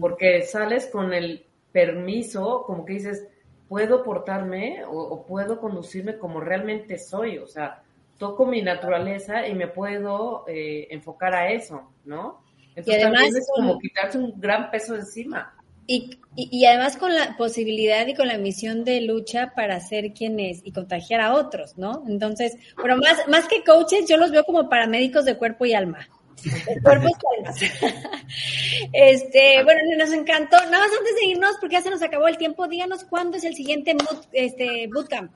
[0.00, 3.26] porque sales con el permiso, como que dices,
[3.68, 7.82] puedo portarme o, puedo conducirme como realmente soy, o sea,
[8.18, 12.42] toco mi naturaleza y me puedo eh, enfocar a eso, ¿no?
[12.74, 15.54] Entonces también es como quitarse un gran peso encima.
[15.92, 20.60] Y, y, además con la posibilidad y con la misión de lucha para ser quienes
[20.62, 22.04] y contagiar a otros, ¿no?
[22.06, 26.08] Entonces, bueno, más, más que coaches, yo los veo como paramédicos de cuerpo y alma.
[26.82, 27.60] Cuerpos y almas.
[28.92, 30.56] Este, bueno, nos encantó.
[30.56, 33.44] Nada más antes de irnos, porque ya se nos acabó el tiempo, díganos cuándo es
[33.44, 33.96] el siguiente
[34.32, 35.32] este, bootcamp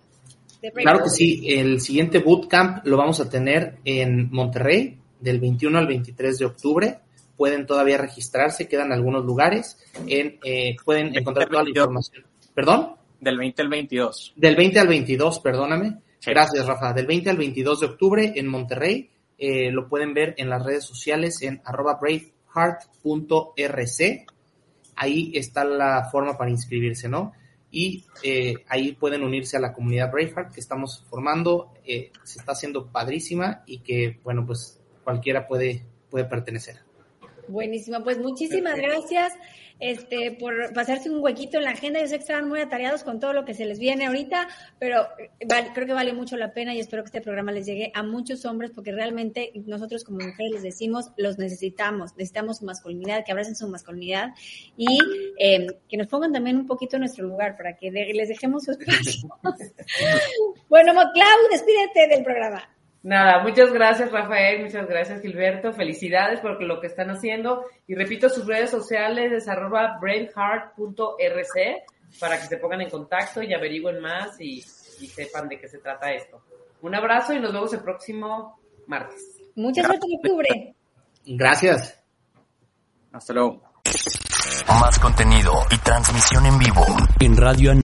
[0.72, 5.86] claro que sí, el siguiente bootcamp lo vamos a tener en Monterrey del 21 al
[5.86, 6.98] 23 de octubre.
[7.36, 9.78] Pueden todavía registrarse, quedan algunos lugares.
[10.06, 12.24] En, eh, pueden encontrar toda la información.
[12.54, 12.96] ¿Perdón?
[13.20, 14.32] Del 20 al 22.
[14.36, 15.98] Del 20 al 22, perdóname.
[16.24, 16.92] Gracias, Rafa.
[16.92, 19.10] Del 20 al 22 de octubre en Monterrey.
[19.38, 24.26] Eh, lo pueden ver en las redes sociales en arroba braveheart.rc.
[24.96, 27.32] Ahí está la forma para inscribirse, ¿no?
[27.70, 31.72] Y eh, ahí pueden unirse a la comunidad Braveheart que estamos formando.
[31.84, 36.83] Eh, se está haciendo padrísima y que, bueno, pues cualquiera puede, puede pertenecer.
[37.48, 39.32] Buenísimo, pues muchísimas gracias
[39.80, 42.00] este, por pasarse un huequito en la agenda.
[42.00, 45.06] Yo sé que estaban muy atareados con todo lo que se les viene ahorita, pero
[45.74, 48.44] creo que vale mucho la pena y espero que este programa les llegue a muchos
[48.44, 53.56] hombres porque realmente nosotros como mujeres les decimos, los necesitamos, necesitamos su masculinidad, que abracen
[53.56, 54.30] su masculinidad
[54.76, 54.98] y
[55.38, 58.72] em, que nos pongan también un poquito en nuestro lugar para que les dejemos su
[58.72, 59.28] espacio.
[60.68, 62.73] bueno, Clau, despídete del programa.
[63.04, 68.30] Nada, muchas gracias Rafael, muchas gracias Gilberto, felicidades por lo que están haciendo y repito
[68.30, 71.84] sus redes sociales es arroba brainheart.rc
[72.18, 76.12] para que se pongan en contacto y averigüen más y, sepan de qué se trata
[76.12, 76.40] esto.
[76.80, 79.38] Un abrazo y nos vemos el próximo martes.
[79.54, 80.74] Mucha suerte en octubre.
[81.26, 82.00] Gracias.
[83.12, 83.60] Hasta luego.
[84.66, 86.86] Más contenido y transmisión en vivo
[87.20, 87.70] en Radio